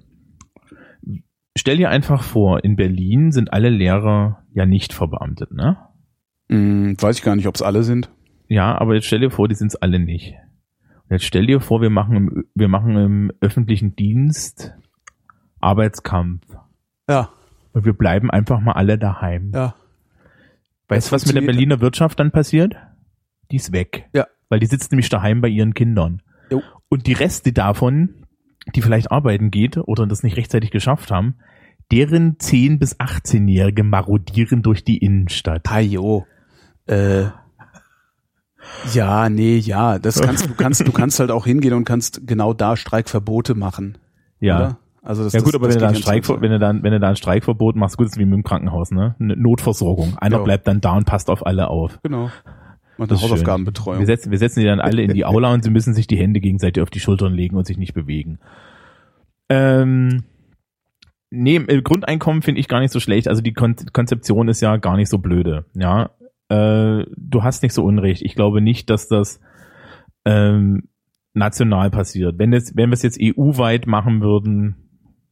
[1.57, 5.77] Stell dir einfach vor, in Berlin sind alle Lehrer ja nicht verbeamtet, ne?
[6.49, 8.11] Hm, weiß ich gar nicht, ob es alle sind.
[8.49, 10.35] Ja, aber jetzt stell dir vor, die sind es alle nicht.
[11.05, 14.75] Und jetzt stell dir vor, wir machen im, wir machen im öffentlichen Dienst
[15.61, 16.45] Arbeitskampf.
[17.09, 17.31] Ja,
[17.73, 19.53] Und wir bleiben einfach mal alle daheim.
[19.55, 19.75] ja.
[20.89, 22.75] weißt du, was mit der Berliner Wirtschaft dann passiert?
[23.51, 24.09] Die ist weg.
[24.15, 24.27] Ja.
[24.49, 26.23] Weil die sitzt nämlich daheim bei ihren Kindern.
[26.51, 26.63] Jo.
[26.89, 28.20] Und die Reste davon,
[28.75, 31.37] die vielleicht arbeiten geht oder das nicht rechtzeitig geschafft haben,
[31.91, 35.65] deren 10- bis 18-Jährige marodieren durch die Innenstadt.
[35.65, 36.27] Tayo.
[36.87, 37.27] Äh,
[38.93, 39.99] ja, nee, ja.
[39.99, 43.99] Das kannst du kannst du kannst halt auch hingehen und kannst genau da Streikverbote machen.
[44.39, 44.57] Ja.
[44.57, 44.79] Oder?
[45.03, 46.59] Also das, Ja gut, das, aber das wenn du, da ein geht Streik, wenn, du
[46.59, 49.17] dann, wenn du da ein Streikverbot machst, gut, ist wie mit dem Krankenhaus, ne?
[49.19, 50.19] Eine Notversorgung.
[50.19, 50.43] Einer Ja.
[50.43, 51.99] bleibt dann da und passt auf alle auf.
[52.03, 52.31] Genau.
[53.09, 54.01] Das eine ist Hausaufgabenbetreuung.
[54.01, 56.17] Wir setzen, wir setzen die dann alle in die Aula und sie müssen sich die
[56.17, 58.39] Hände gegenseitig auf die Schultern legen und sich nicht bewegen.
[59.49, 60.25] Ähm,
[61.31, 63.29] nee, äh, Grundeinkommen finde ich gar nicht so schlecht.
[63.29, 65.67] Also die Kon Konzeption ist ja gar nicht so blöde.
[65.75, 66.11] Ja,
[66.49, 68.23] äh, du hast nicht so Unrecht.
[68.23, 69.41] Ich glaube nicht, dass das
[70.25, 70.89] ähm,
[71.33, 72.39] national passiert.
[72.39, 74.77] Wenn, das, wenn wir es jetzt EU-weit machen würden,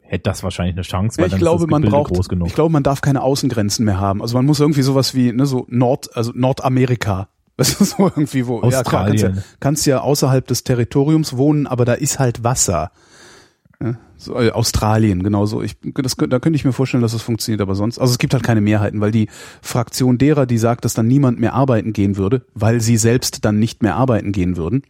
[0.01, 2.49] hätte das wahrscheinlich eine Chance, weil ich glaube, man braucht, groß genug.
[2.49, 4.23] Ich glaube, man darf keine Außengrenzen mehr haben.
[4.23, 7.29] Also man muss irgendwie sowas wie ne, so Nord, also Nordamerika.
[7.59, 8.63] Das ist so irgendwie wo.
[8.63, 8.73] Australien.
[8.73, 12.93] Ja, klar, kannst, ja, kannst ja außerhalb des Territoriums wohnen, aber da ist halt Wasser.
[13.83, 15.61] Ja, so, äh, Australien, genauso.
[15.63, 18.19] Ich, das, da könnte ich mir vorstellen, dass es das funktioniert, aber sonst, also es
[18.19, 19.29] gibt halt keine Mehrheiten, weil die
[19.61, 23.59] Fraktion derer, die sagt, dass dann niemand mehr arbeiten gehen würde, weil sie selbst dann
[23.59, 24.83] nicht mehr arbeiten gehen würden,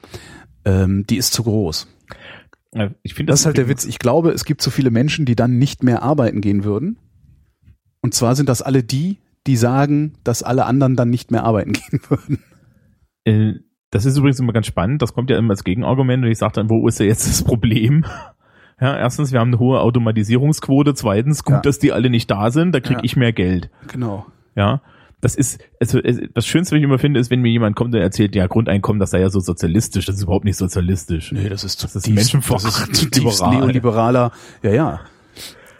[0.66, 1.88] ähm, die ist zu groß.
[3.02, 3.86] Ich finde das, das ist halt der Witz.
[3.86, 6.98] Ich glaube, es gibt so viele Menschen, die dann nicht mehr arbeiten gehen würden.
[8.02, 11.72] Und zwar sind das alle die, die sagen, dass alle anderen dann nicht mehr arbeiten
[11.90, 12.38] gehen würden.
[13.28, 13.60] Äh,
[13.90, 15.00] das ist übrigens immer ganz spannend.
[15.02, 17.42] Das kommt ja immer als Gegenargument und ich sage dann, wo ist ja jetzt das
[17.42, 18.04] Problem?
[18.80, 20.94] Ja, erstens, wir haben eine hohe Automatisierungsquote.
[20.94, 21.60] Zweitens, gut, ja.
[21.62, 23.04] dass die alle nicht da sind, da kriege ja.
[23.04, 23.70] ich mehr Geld.
[23.88, 24.26] Genau.
[24.54, 24.82] Ja.
[25.20, 28.00] Das ist, also das Schönste, was ich immer finde, ist, wenn mir jemand kommt und
[28.00, 30.06] erzählt, ja, Grundeinkommen, das sei ja so sozialistisch.
[30.06, 31.32] Das ist überhaupt nicht sozialistisch.
[31.32, 33.16] Nee, das ist, das ist Menschenverachtend,
[33.50, 34.30] neoliberaler.
[34.62, 35.00] Ja, ja.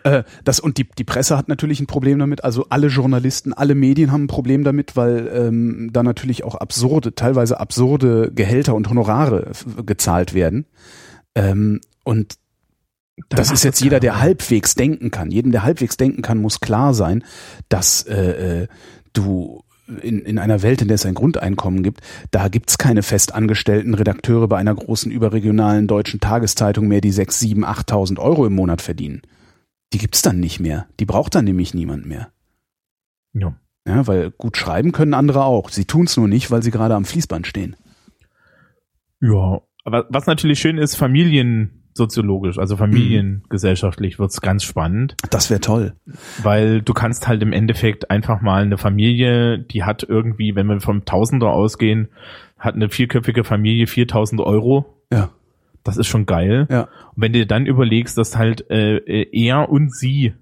[0.09, 2.45] Äh, das und die die Presse hat natürlich ein Problem damit.
[2.45, 7.15] Also alle Journalisten, alle Medien haben ein Problem damit, weil ähm, da natürlich auch absurde,
[7.15, 9.53] teilweise absurde Gehälter und Honorare
[9.85, 10.67] gezahlt werden.
[11.35, 12.37] Ähm, und
[13.29, 15.31] das ist jetzt jeder, der halbwegs denken kann.
[15.31, 17.25] Jedem, der halbwegs denken kann, muss klar sein,
[17.69, 18.67] dass äh, äh,
[19.13, 19.65] du
[20.03, 24.47] in, in einer Welt, in der es ein Grundeinkommen gibt, da gibt's keine festangestellten Redakteure
[24.47, 29.23] bei einer großen überregionalen deutschen Tageszeitung mehr, die sechs, sieben, achttausend Euro im Monat verdienen.
[29.93, 30.87] Die gibt's dann nicht mehr.
[31.01, 32.31] Die braucht dann nämlich niemand mehr.
[33.33, 33.57] Ja.
[33.87, 35.71] Ja, weil gut schreiben können andere auch.
[35.71, 37.75] Sie tun's nur nicht, weil sie gerade am Fließband stehen.
[39.21, 45.17] Ja, aber was natürlich schön ist, Familien soziologisch, also familiengesellschaftlich wird's ganz spannend.
[45.31, 45.95] Das wäre toll.
[46.43, 50.81] Weil du kannst halt im Endeffekt einfach mal eine Familie, die hat irgendwie, wenn wir
[50.81, 52.09] vom Tausender ausgehen,
[52.59, 54.98] hat eine vierköpfige Familie 4000 Euro.
[55.89, 56.67] Das ist schon geil.
[56.71, 56.83] Ja.
[56.83, 60.35] Und wenn du dir dann überlegst, dass halt äh, er und sie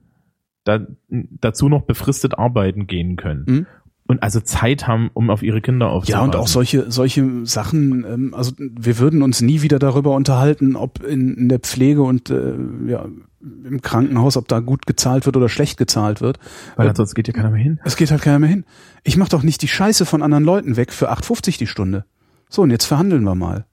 [0.64, 3.44] da, dazu noch befristet arbeiten gehen können.
[3.47, 3.66] Mhm
[4.07, 6.20] und also Zeit haben, um auf ihre Kinder aufzupassen.
[6.20, 10.76] Ja, und auch solche, solche Sachen, ähm, also wir würden uns nie wieder darüber unterhalten,
[10.76, 12.55] ob in, in der Pflege und äh,
[12.86, 13.07] ja,
[13.40, 16.38] im Krankenhaus, ob da gut gezahlt wird oder schlecht gezahlt wird.
[16.76, 17.80] Weil sonst geht ja keiner mehr hin.
[17.84, 18.64] Es geht halt keiner mehr hin.
[19.05, 22.05] Ich mach doch nicht die Scheiße von anderen Leuten weg für 8,50 die Stunde.
[22.49, 23.66] So, und jetzt verhandeln wir mal.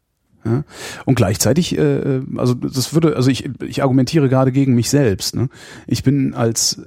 [0.46, 0.64] Ja?
[1.06, 5.36] Und gleichzeitig, äh, also das würde, also ich, ich argumentiere gerade gegen mich selbst.
[5.36, 5.50] Ne?
[5.88, 6.82] Ich bin als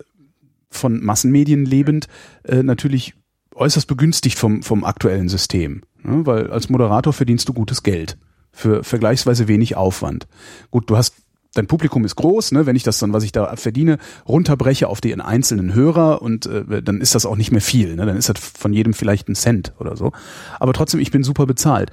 [0.70, 2.09] von Massenmedien lebend
[2.44, 3.14] äh, natürlich
[3.54, 5.82] äußerst begünstigt vom, vom aktuellen System.
[6.02, 6.26] Ne?
[6.26, 8.18] Weil als Moderator verdienst du gutes Geld
[8.52, 10.26] für vergleichsweise wenig Aufwand.
[10.70, 11.14] Gut, du hast
[11.57, 12.66] dein Publikum ist groß, ne?
[12.66, 13.98] wenn ich das dann, was ich da verdiene,
[14.28, 17.96] runterbreche auf den einzelnen Hörer und äh, dann ist das auch nicht mehr viel.
[17.96, 18.07] Ne?
[18.07, 20.12] Dann ist das von jedem vielleicht ein Cent oder so.
[20.61, 21.90] Aber trotzdem, ich bin super bezahlt.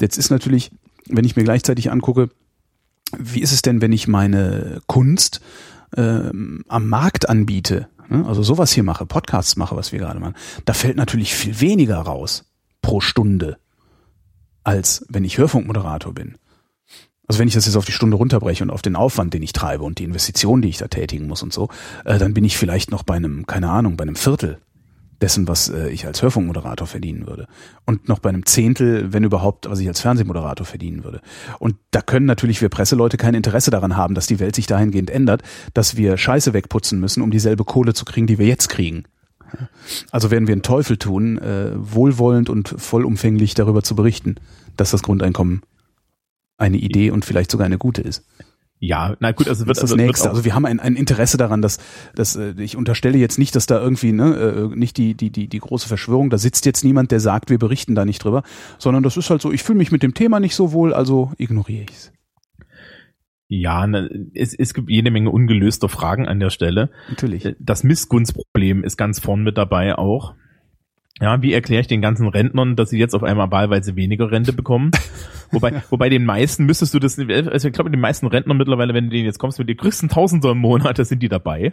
[0.00, 0.70] Jetzt ist natürlich,
[1.08, 2.30] wenn ich mir gleichzeitig angucke,
[3.16, 5.40] wie ist es denn, wenn ich meine Kunst
[5.96, 7.88] ähm, am Markt anbiete?
[8.08, 8.24] Ne?
[8.26, 10.34] also sowas hier mache, Podcasts mache, was wir gerade machen,
[10.64, 12.44] da fällt natürlich viel weniger raus
[12.82, 13.58] pro Stunde,
[14.64, 16.36] als wenn ich Hörfunkmoderator bin.
[17.28, 19.52] Also wenn ich das jetzt auf die Stunde runterbreche und auf den Aufwand, den ich
[19.52, 21.68] treibe und die Investitionen, die ich da tätigen muss und so,
[22.04, 24.60] äh, dann bin ich vielleicht noch bei einem, keine Ahnung, bei einem Viertel
[25.20, 27.46] dessen, was äh, ich als Hörfunkmoderator verdienen würde.
[27.84, 31.20] Und noch bei einem Zehntel, wenn überhaupt, was ich als Fernsehmoderator verdienen würde.
[31.58, 35.10] Und da können natürlich wir Presseleute kein Interesse daran haben, dass die Welt sich dahingehend
[35.10, 35.42] ändert,
[35.74, 39.04] dass wir Scheiße wegputzen müssen, um dieselbe Kohle zu kriegen, die wir jetzt kriegen.
[40.10, 44.36] Also werden wir einen Teufel tun, äh, wohlwollend und vollumfänglich darüber zu berichten,
[44.76, 45.62] dass das Grundeinkommen
[46.58, 48.24] eine Idee und vielleicht sogar eine gute ist.
[48.78, 50.28] Ja, na gut, also wird das, das also, nächste.
[50.28, 51.78] Also wir haben ein, ein Interesse daran, dass,
[52.14, 55.48] dass äh, ich unterstelle jetzt nicht, dass da irgendwie ne, äh, nicht die die die
[55.48, 56.28] die große Verschwörung.
[56.28, 58.42] Da sitzt jetzt niemand, der sagt, wir berichten da nicht drüber,
[58.78, 59.50] sondern das ist halt so.
[59.50, 62.12] Ich fühle mich mit dem Thema nicht so wohl, also ignoriere ich's.
[63.48, 66.90] Ja, ne, es, es gibt jede Menge ungelöster Fragen an der Stelle.
[67.08, 67.56] Natürlich.
[67.58, 70.34] Das Missgunstproblem ist ganz vorn mit dabei auch.
[71.20, 74.52] Ja, wie erkläre ich den ganzen Rentnern, dass sie jetzt auf einmal wahlweise weniger Rente
[74.52, 74.90] bekommen?
[75.50, 79.04] wobei, wobei den meisten müsstest du das, also ich glaube, den meisten Rentnern mittlerweile, wenn
[79.04, 81.72] du denen jetzt kommst mit den größten Tausender im Monat, da sind die dabei.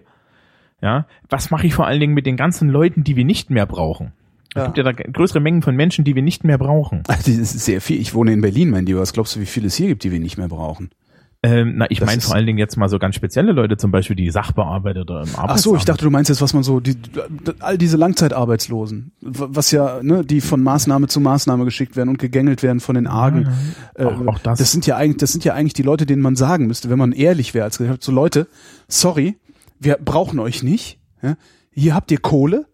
[0.81, 3.65] Ja, was mache ich vor allen Dingen mit den ganzen Leuten, die wir nicht mehr
[3.65, 4.13] brauchen?
[4.49, 4.65] Es ja.
[4.65, 7.03] gibt ja da größere Mengen von Menschen, die wir nicht mehr brauchen.
[7.07, 7.99] Das ist sehr viel.
[7.99, 8.99] Ich wohne in Berlin, mein Lieber.
[8.99, 10.91] Was glaubst du, wie viel es hier gibt, die wir nicht mehr brauchen?
[11.45, 14.15] Ähm, na, ich meine vor allen Dingen jetzt mal so ganz spezielle Leute, zum Beispiel
[14.15, 15.49] die Sachbearbeiter im Arbeitsamt.
[15.49, 16.95] Ach so, ich dachte, du meinst jetzt, was man so, die,
[17.59, 22.63] all diese Langzeitarbeitslosen, was ja, ne, die von Maßnahme zu Maßnahme geschickt werden und gegängelt
[22.63, 23.49] werden von den Argen.
[23.99, 24.59] Ja, auch, äh, auch das.
[24.59, 26.97] das sind ja eigentlich, das sind ja eigentlich die Leute, denen man sagen müsste, wenn
[26.97, 28.47] man ehrlich wäre, als gesagt, so Leute,
[28.87, 29.37] sorry,
[29.79, 31.01] wir brauchen euch nicht.
[31.21, 31.35] Ja?
[31.71, 32.67] Hier habt ihr Kohle,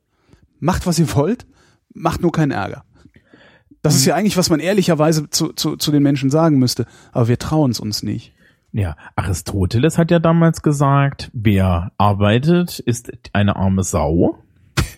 [0.59, 1.47] macht was ihr wollt,
[1.91, 2.83] macht nur keinen Ärger.
[3.81, 6.85] Das ist ja eigentlich, was man ehrlicherweise zu, zu, zu den Menschen sagen müsste.
[7.11, 8.33] Aber wir trauen es uns nicht.
[8.71, 14.37] Ja, Aristoteles hat ja damals gesagt, wer arbeitet, ist eine arme Sau,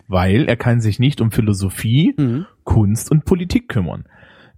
[0.08, 2.46] weil er kann sich nicht um Philosophie, Mhm.
[2.64, 4.04] Kunst und Politik kümmern.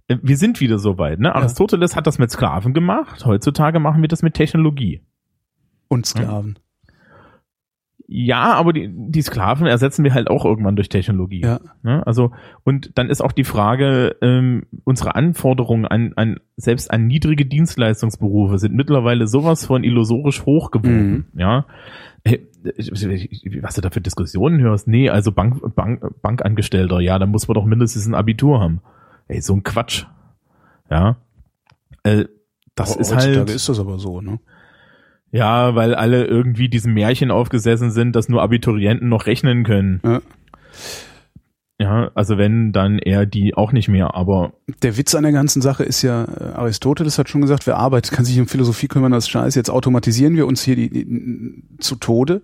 [0.07, 1.33] Äh, Wir sind wieder so weit, ne?
[1.33, 5.01] Aristoteles hat das mit Sklaven gemacht, heutzutage machen wir das mit Technologie.
[5.87, 6.59] Und Sklaven.
[8.07, 11.41] Ja, aber die, die Sklaven ersetzen wir halt auch irgendwann durch Technologie.
[11.41, 11.59] Ja.
[11.81, 12.05] Ne?
[12.05, 12.31] Also,
[12.63, 18.59] und dann ist auch die Frage, ähm, unsere Anforderungen an, an, selbst an niedrige Dienstleistungsberufe
[18.59, 21.27] sind mittlerweile sowas von illusorisch hoch geworden.
[21.35, 21.65] Ja.
[22.23, 27.55] Was du da für Diskussionen hörst, nee, also Bank, Bank, Bankangestellter, ja, da muss man
[27.55, 28.81] doch mindestens ein Abitur haben.
[29.27, 30.05] Ey, so ein Quatsch.
[30.89, 31.17] Ja.
[32.03, 32.25] Äh,
[32.75, 33.49] das ist Heutzutage halt.
[33.49, 34.39] ist das aber so, ne?
[35.31, 40.01] Ja, weil alle irgendwie diesem Märchen aufgesessen sind, dass nur Abiturienten noch rechnen können.
[40.03, 40.21] Ja.
[41.77, 45.61] Ja, also wenn, dann eher die auch nicht mehr, aber Der Witz an der ganzen
[45.61, 49.11] Sache ist ja, äh, Aristoteles hat schon gesagt, wer arbeitet, kann sich um Philosophie kümmern,
[49.11, 49.59] das ist scheiße.
[49.59, 52.43] Jetzt automatisieren wir uns hier die, die, zu Tode.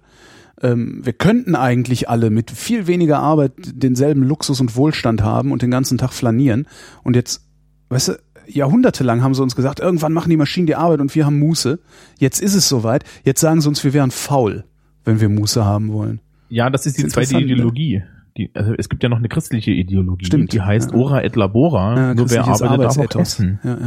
[0.62, 5.62] Ähm, wir könnten eigentlich alle mit viel weniger Arbeit denselben Luxus und Wohlstand haben und
[5.62, 6.68] den ganzen Tag flanieren.
[7.04, 7.48] Und jetzt,
[7.88, 8.14] weißt du,
[8.48, 11.80] jahrhundertelang haben sie uns gesagt, irgendwann machen die Maschinen die Arbeit und wir haben Muße.
[12.20, 13.04] Jetzt ist es soweit.
[13.24, 14.64] Jetzt sagen sie uns, wir wären faul,
[15.06, 16.20] wenn wir Muße haben wollen.
[16.50, 17.42] ja, das ist die Ist zweite ne?
[17.42, 18.04] Ideologie.
[18.38, 20.98] Die, also es gibt ja noch eine christliche Ideologie, Stimmt, die heißt ja.
[20.98, 23.60] Ora et Labora, Ja, nur wer arbeitet, darf auch essen.
[23.62, 23.78] Ja,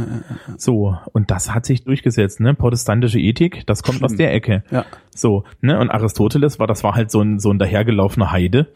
[0.57, 2.53] So, und das hat sich durchgesetzt, ne?
[2.53, 4.05] Protestantische Ethik, das kommt Schlimm.
[4.05, 4.63] aus der Ecke.
[4.69, 4.85] ja.
[5.15, 5.79] So, ne?
[5.79, 8.67] Und Aristoteles war, das war halt so ein, so ein dahergelaufener Heide.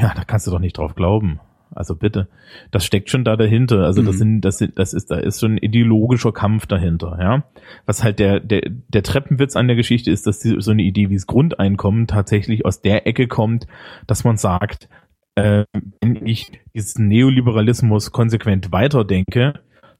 [0.00, 1.40] Ja, da kannst du doch nicht drauf glauben.
[1.72, 2.28] Also bitte.
[2.70, 3.84] Das steckt schon da dahinter.
[3.84, 4.18] Also das Mhm.
[4.18, 7.44] sind, das sind, das ist, da ist schon ein ideologischer Kampf dahinter, ja.
[7.86, 11.10] Was halt der, der, der Treppenwitz an der Geschichte ist, dass die, so eine Idee
[11.10, 13.66] wie das Grundeinkommen tatsächlich aus der Ecke kommt,
[14.06, 14.88] dass man sagt,
[15.36, 15.64] äh,
[16.00, 19.54] wenn ich diesen Neoliberalismus konsequent weiterdenke,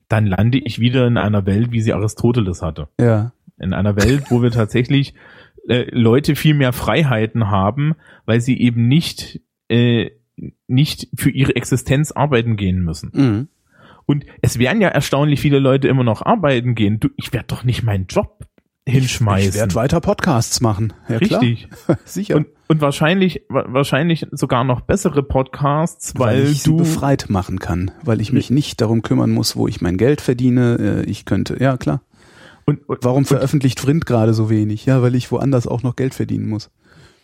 [0.08, 3.32] dann lande ich wieder in einer Welt, wie sie Aristoteles hatte ja.
[3.60, 5.14] in einer Welt, wo wir tatsächlich
[5.68, 7.94] äh, Leute viel mehr Freiheiten haben,
[8.26, 10.10] weil sie eben nicht äh,
[10.66, 13.10] nicht für ihre Existenz arbeiten gehen müssen.
[13.14, 13.48] Mhm.
[14.06, 16.98] Und es werden ja erstaunlich viele Leute immer noch arbeiten gehen.
[17.00, 18.44] Du, ich werde doch nicht meinen Job
[18.88, 19.50] hinschmeißen.
[19.50, 20.92] Ich werde weiter Podcasts machen.
[21.08, 21.68] Ja, Richtig.
[22.04, 22.36] Sicher.
[22.36, 27.58] Und, und wahrscheinlich wa- wahrscheinlich sogar noch bessere Podcasts, weil, ich sie du befreit machen
[27.60, 31.02] kann, weil ich mich nicht darum kümmern muss, wo ich mein Geld verdiene.
[31.06, 32.02] Äh, Ich könnte, ja klar.
[32.64, 34.86] und, und, Warum veröffentlicht Vrind gerade so wenig?
[34.86, 36.70] Ja, weil ich woanders auch noch Geld verdienen muss.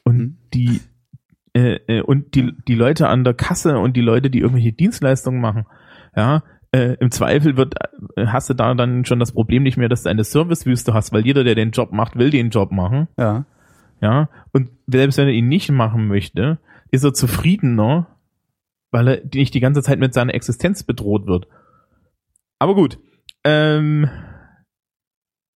[0.05, 0.81] und die
[1.57, 5.41] äh, äh, und die die Leute an der Kasse und die Leute, die irgendwelche Dienstleistungen
[5.41, 5.65] machen,
[6.15, 6.43] ja,
[6.73, 7.75] äh, im Zweifel wird
[8.17, 11.13] äh, hast du da dann schon das Problem nicht mehr, dass du eine Servicewüste hast,
[11.13, 13.47] weil jeder, der den Job macht, will den Job machen, Ja.
[14.03, 16.59] ja, und selbst wenn er ihn nicht machen möchte,
[16.91, 18.07] ist er zufriedener,
[18.91, 21.49] weil er nicht die ganze Zeit mit seiner Existenz bedroht wird.
[22.59, 22.99] Aber gut,
[23.45, 24.09] ähm,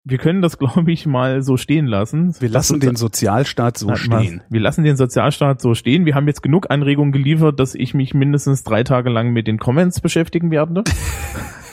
[0.10, 2.36] wir können das, glaube ich, mal so stehen lassen.
[2.39, 4.41] Wir lassen den Sozialstaat so stehen.
[4.49, 6.05] Wir lassen den Sozialstaat so stehen.
[6.05, 9.58] Wir haben jetzt genug Anregungen geliefert, dass ich mich mindestens drei Tage lang mit den
[9.58, 10.84] Comments beschäftigen werde.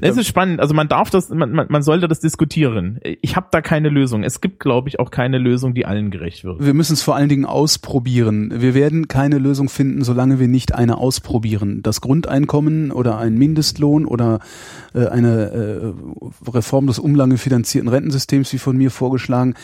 [0.00, 0.60] Es ist spannend.
[0.60, 3.00] Also man darf das, man, man, man sollte das diskutieren.
[3.22, 4.22] Ich habe da keine Lösung.
[4.22, 6.64] Es gibt, glaube ich, auch keine Lösung, die allen gerecht wird.
[6.64, 8.52] Wir müssen es vor allen Dingen ausprobieren.
[8.54, 11.82] Wir werden keine Lösung finden, solange wir nicht eine ausprobieren.
[11.82, 14.40] Das Grundeinkommen oder ein Mindestlohn oder
[14.94, 15.94] äh, eine
[16.44, 19.54] äh, Reform des umlangefinanzierten Rentensystems, wie von mir vorgeschlagen,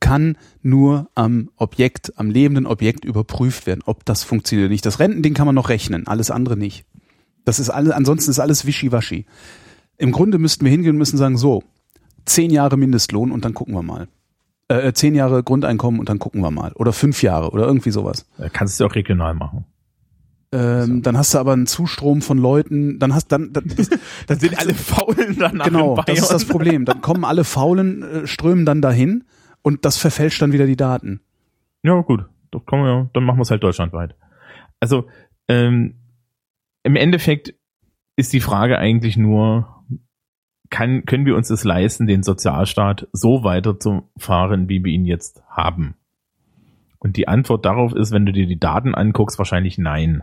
[0.00, 4.86] kann nur am Objekt, am lebenden Objekt überprüft werden, ob das funktioniert oder nicht.
[4.86, 6.84] Das Rentending kann man noch rechnen, alles andere nicht.
[7.48, 9.24] Das ist alles, ansonsten ist alles wischiwaschi.
[9.96, 11.62] Im Grunde müssten wir hingehen und müssen sagen, so,
[12.26, 14.06] zehn Jahre Mindestlohn und dann gucken wir mal.
[14.68, 16.72] Äh, zehn Jahre Grundeinkommen und dann gucken wir mal.
[16.74, 18.26] Oder fünf Jahre oder irgendwie sowas.
[18.52, 19.64] Kannst du auch regional machen.
[20.52, 23.88] Ähm, Dann hast du aber einen Zustrom von Leuten, dann hast dann, dann das,
[24.26, 26.84] Dann sind alle Faulen danach genau, das ist das Problem.
[26.84, 29.24] Dann kommen alle Faulen, äh, strömen dann dahin
[29.62, 31.20] und das verfälscht dann wieder die Daten.
[31.82, 32.24] Ja, gut.
[32.50, 34.14] Doch kommen wir, dann machen wir es halt deutschlandweit.
[34.80, 35.06] Also,
[35.48, 35.97] ähm,
[36.82, 37.54] im Endeffekt
[38.16, 39.84] ist die Frage eigentlich nur,
[40.70, 45.94] kann, können wir uns es leisten, den Sozialstaat so weiterzufahren, wie wir ihn jetzt haben?
[46.98, 50.22] Und die Antwort darauf ist, wenn du dir die Daten anguckst, wahrscheinlich nein.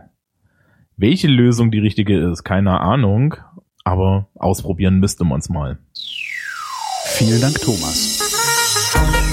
[0.96, 3.36] Welche Lösung die richtige ist, keine Ahnung,
[3.84, 5.78] aber ausprobieren müsste man es mal.
[7.04, 9.25] Vielen Dank, Thomas.